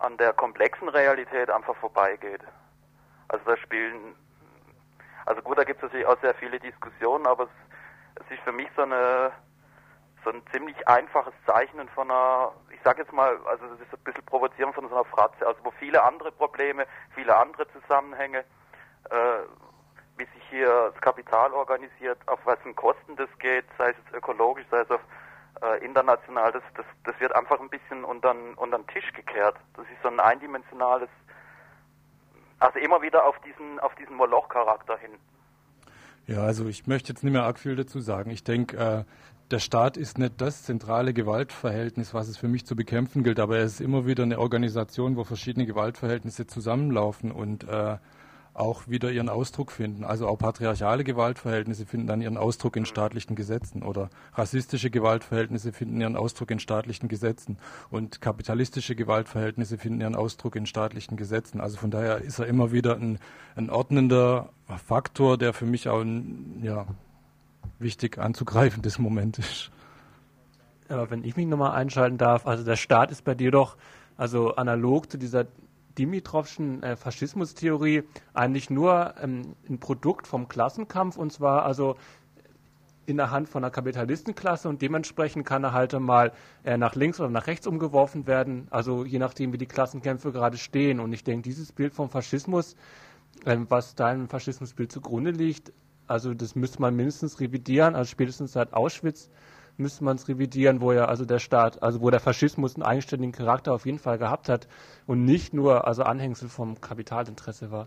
[0.00, 2.42] an der komplexen Realität einfach vorbeigeht.
[3.28, 4.14] Also da spielen,
[5.26, 8.52] also gut, da gibt es natürlich auch sehr viele Diskussionen, aber es, es ist für
[8.52, 9.32] mich so eine
[10.28, 14.24] ein ziemlich einfaches Zeichnen von einer, ich sage jetzt mal, also das ist ein bisschen
[14.24, 18.44] provozierend von so einer Fratze, also wo viele andere Probleme, viele andere Zusammenhänge,
[19.10, 19.14] äh,
[20.16, 24.66] wie sich hier das Kapital organisiert, auf wessen Kosten das geht, sei es jetzt ökologisch,
[24.70, 25.00] sei es auf
[25.62, 29.56] äh, international, das, das, das wird einfach ein bisschen unter, unter den Tisch gekehrt.
[29.76, 31.08] Das ist so ein eindimensionales,
[32.58, 35.12] also immer wieder auf diesen, auf diesen Moloch-Charakter hin.
[36.26, 38.30] Ja, also ich möchte jetzt nicht mehr arg viel dazu sagen.
[38.30, 39.04] Ich denke, äh,
[39.50, 43.58] der Staat ist nicht das zentrale Gewaltverhältnis, was es für mich zu bekämpfen gilt, aber
[43.58, 47.96] er ist immer wieder eine Organisation, wo verschiedene Gewaltverhältnisse zusammenlaufen und äh,
[48.58, 50.04] auch wieder ihren Ausdruck finden.
[50.04, 56.00] Also auch patriarchale Gewaltverhältnisse finden dann ihren Ausdruck in staatlichen Gesetzen oder rassistische Gewaltverhältnisse finden
[56.00, 57.58] ihren Ausdruck in staatlichen Gesetzen
[57.90, 61.60] und kapitalistische Gewaltverhältnisse finden ihren Ausdruck in staatlichen Gesetzen.
[61.60, 63.18] Also von daher ist er immer wieder ein,
[63.54, 64.50] ein ordnender
[64.84, 66.86] Faktor, der für mich auch ein, ja,
[67.78, 69.70] wichtig anzugreifen des Moment ist.
[70.88, 73.76] Aber wenn ich mich nochmal einschalten darf, also der Staat ist bei dir doch,
[74.16, 75.46] also analog zu dieser
[75.98, 81.96] Dimitrovschen äh, Faschismustheorie, eigentlich nur ähm, ein Produkt vom Klassenkampf und zwar also
[83.08, 87.18] in der Hand von einer Kapitalistenklasse und dementsprechend kann er halt mal äh, nach links
[87.18, 91.00] oder nach rechts umgeworfen werden, also je nachdem, wie die Klassenkämpfe gerade stehen.
[91.00, 92.76] Und ich denke, dieses Bild vom Faschismus,
[93.44, 95.72] äh, was deinem Faschismusbild zugrunde liegt,
[96.08, 99.30] also das müsste man mindestens revidieren, also spätestens seit Auschwitz
[99.76, 103.32] müsste man es revidieren, wo ja also der Staat, also wo der Faschismus einen eigenständigen
[103.32, 104.66] Charakter auf jeden Fall gehabt hat
[105.06, 107.86] und nicht nur also Anhängsel vom Kapitalinteresse war.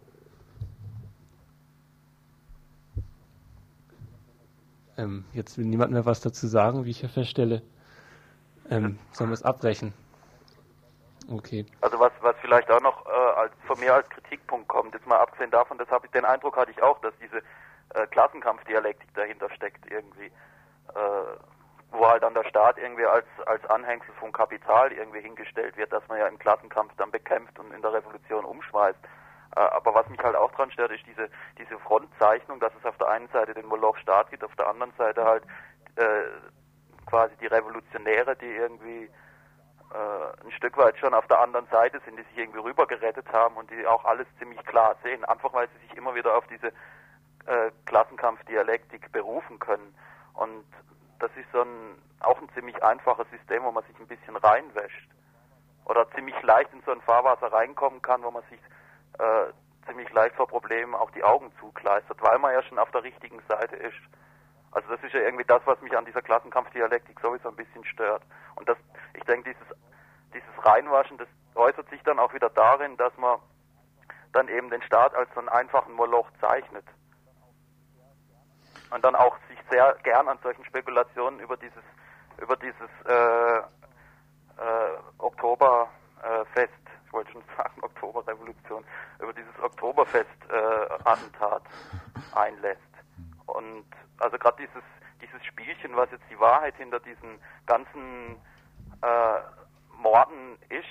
[4.97, 7.61] Ähm, jetzt will niemand mehr was dazu sagen, wie ich hier feststelle.
[8.69, 9.93] Ähm, sollen wir es abbrechen?
[11.29, 11.65] Okay.
[11.81, 15.17] Also was, was vielleicht auch noch äh, als, von mir als Kritikpunkt kommt, jetzt mal
[15.17, 17.41] abgesehen davon, das habe ich den Eindruck hatte ich auch, dass diese
[17.93, 21.37] äh, Klassenkampfdialektik dahinter steckt irgendwie, äh,
[21.91, 26.07] wo halt dann der Staat irgendwie als als Anhängsel vom Kapital irgendwie hingestellt wird, dass
[26.07, 28.99] man ja im Klassenkampf dann bekämpft und in der Revolution umschmeißt.
[29.55, 32.97] Äh, aber was mich halt auch dran stört, ist diese diese Frontzeichnung, dass es auf
[32.97, 35.43] der einen Seite den Moloch Staat gibt, auf der anderen Seite halt
[35.97, 36.23] äh,
[37.05, 39.09] quasi die Revolutionäre, die irgendwie
[39.93, 43.57] äh, ein Stück weit schon auf der anderen Seite sind, die sich irgendwie rübergerettet haben
[43.57, 46.71] und die auch alles ziemlich klar sehen, einfach weil sie sich immer wieder auf diese
[47.45, 49.95] äh, Klassenkampfdialektik berufen können.
[50.33, 50.65] Und
[51.19, 55.09] das ist so ein, auch ein ziemlich einfaches System, wo man sich ein bisschen reinwäscht.
[55.85, 58.59] Oder ziemlich leicht in so ein Fahrwasser reinkommen kann, wo man sich
[59.19, 59.51] äh,
[59.87, 63.41] ziemlich leicht vor Problemen auch die Augen zugleistert, weil man ja schon auf der richtigen
[63.47, 63.97] Seite ist.
[64.71, 68.23] Also das ist ja irgendwie das, was mich an dieser Klassenkampfdialektik sowieso ein bisschen stört.
[68.55, 68.77] Und das,
[69.13, 69.77] ich denke, dieses,
[70.33, 73.39] dieses Reinwaschen, das äußert sich dann auch wieder darin, dass man
[74.31, 76.85] dann eben den Staat als so einen einfachen Moloch zeichnet.
[78.91, 81.83] Und dann auch sich sehr gern an solchen Spekulationen über dieses,
[82.37, 83.63] über dieses äh, äh,
[85.17, 85.89] Oktoberfest,
[87.05, 88.83] ich wollte schon sagen Oktoberrevolution,
[89.19, 92.81] über dieses Oktoberfest-Attentat äh, einlässt.
[93.45, 93.85] Und
[94.19, 94.83] also gerade dieses,
[95.21, 98.35] dieses Spielchen, was jetzt die Wahrheit hinter diesen ganzen
[99.01, 99.39] äh,
[99.97, 100.85] Morden ist,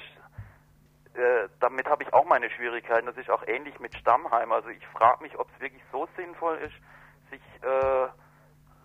[1.14, 3.06] äh, damit habe ich auch meine Schwierigkeiten.
[3.06, 4.52] Das ist auch ähnlich mit Stammheim.
[4.52, 6.74] Also ich frage mich, ob es wirklich so sinnvoll ist,
[7.30, 8.08] sich äh,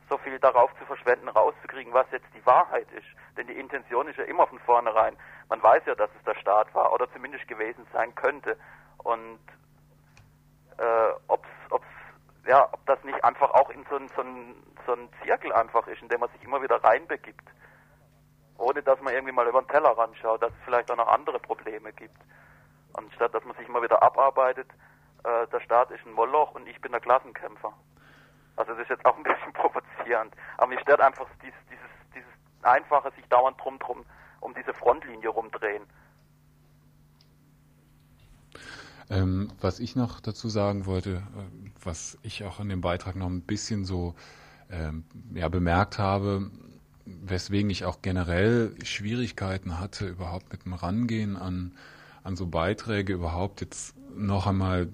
[0.10, 3.08] so viel darauf zu verschwenden, rauszukriegen, was jetzt die Wahrheit ist.
[3.38, 5.18] Denn die Intention ist ja immer von vornherein.
[5.50, 8.58] Man weiß ja, dass es der Staat war oder zumindest gewesen sein könnte.
[9.00, 9.40] Und
[10.78, 11.46] äh, ob
[12.48, 14.24] ja, ob das nicht einfach auch in so ein, so,
[14.86, 17.48] so ein Zirkel einfach ist, in dem man sich immer wieder reinbegibt.
[18.58, 21.40] Ohne dass man irgendwie mal über den Teller ranschaut, dass es vielleicht auch noch andere
[21.40, 22.18] Probleme gibt.
[22.94, 24.68] Und statt dass man sich immer wieder abarbeitet,
[25.24, 27.74] äh, der Staat ist ein Moloch und ich bin der Klassenkämpfer.
[28.56, 30.34] Also das ist jetzt auch ein bisschen provozierend.
[30.58, 34.06] Aber mich stört einfach dieses, dieses, dieses einfache sich dauernd drum drum
[34.42, 35.84] um diese Frontlinie rumdrehen.
[39.10, 43.28] Ähm, was ich noch dazu sagen wollte, äh, was ich auch in dem Beitrag noch
[43.28, 44.16] ein bisschen so
[44.72, 45.04] ähm,
[45.34, 46.50] ja, bemerkt habe,
[47.06, 51.74] weswegen ich auch generell Schwierigkeiten hatte, überhaupt mit dem Rangehen an,
[52.24, 54.88] an so Beiträge, überhaupt jetzt noch einmal,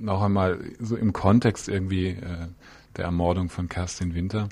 [0.00, 2.48] noch einmal so im Kontext irgendwie äh,
[2.96, 4.48] der Ermordung von Kerstin Winter,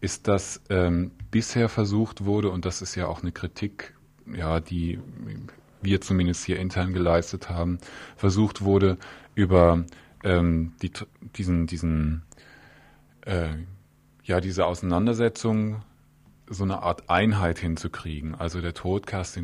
[0.00, 3.94] ist, dass ähm, bisher versucht wurde, und das ist ja auch eine Kritik,
[4.32, 4.98] ja, die
[5.80, 7.78] wir zumindest hier intern geleistet haben,
[8.16, 8.98] versucht wurde,
[9.34, 9.84] über
[10.24, 10.92] ähm, die,
[11.36, 12.22] diesen, diesen,
[13.22, 13.48] äh,
[14.24, 15.82] ja, diese Auseinandersetzung
[16.48, 18.34] so eine Art Einheit hinzukriegen.
[18.34, 19.40] Also der Tod Kerstin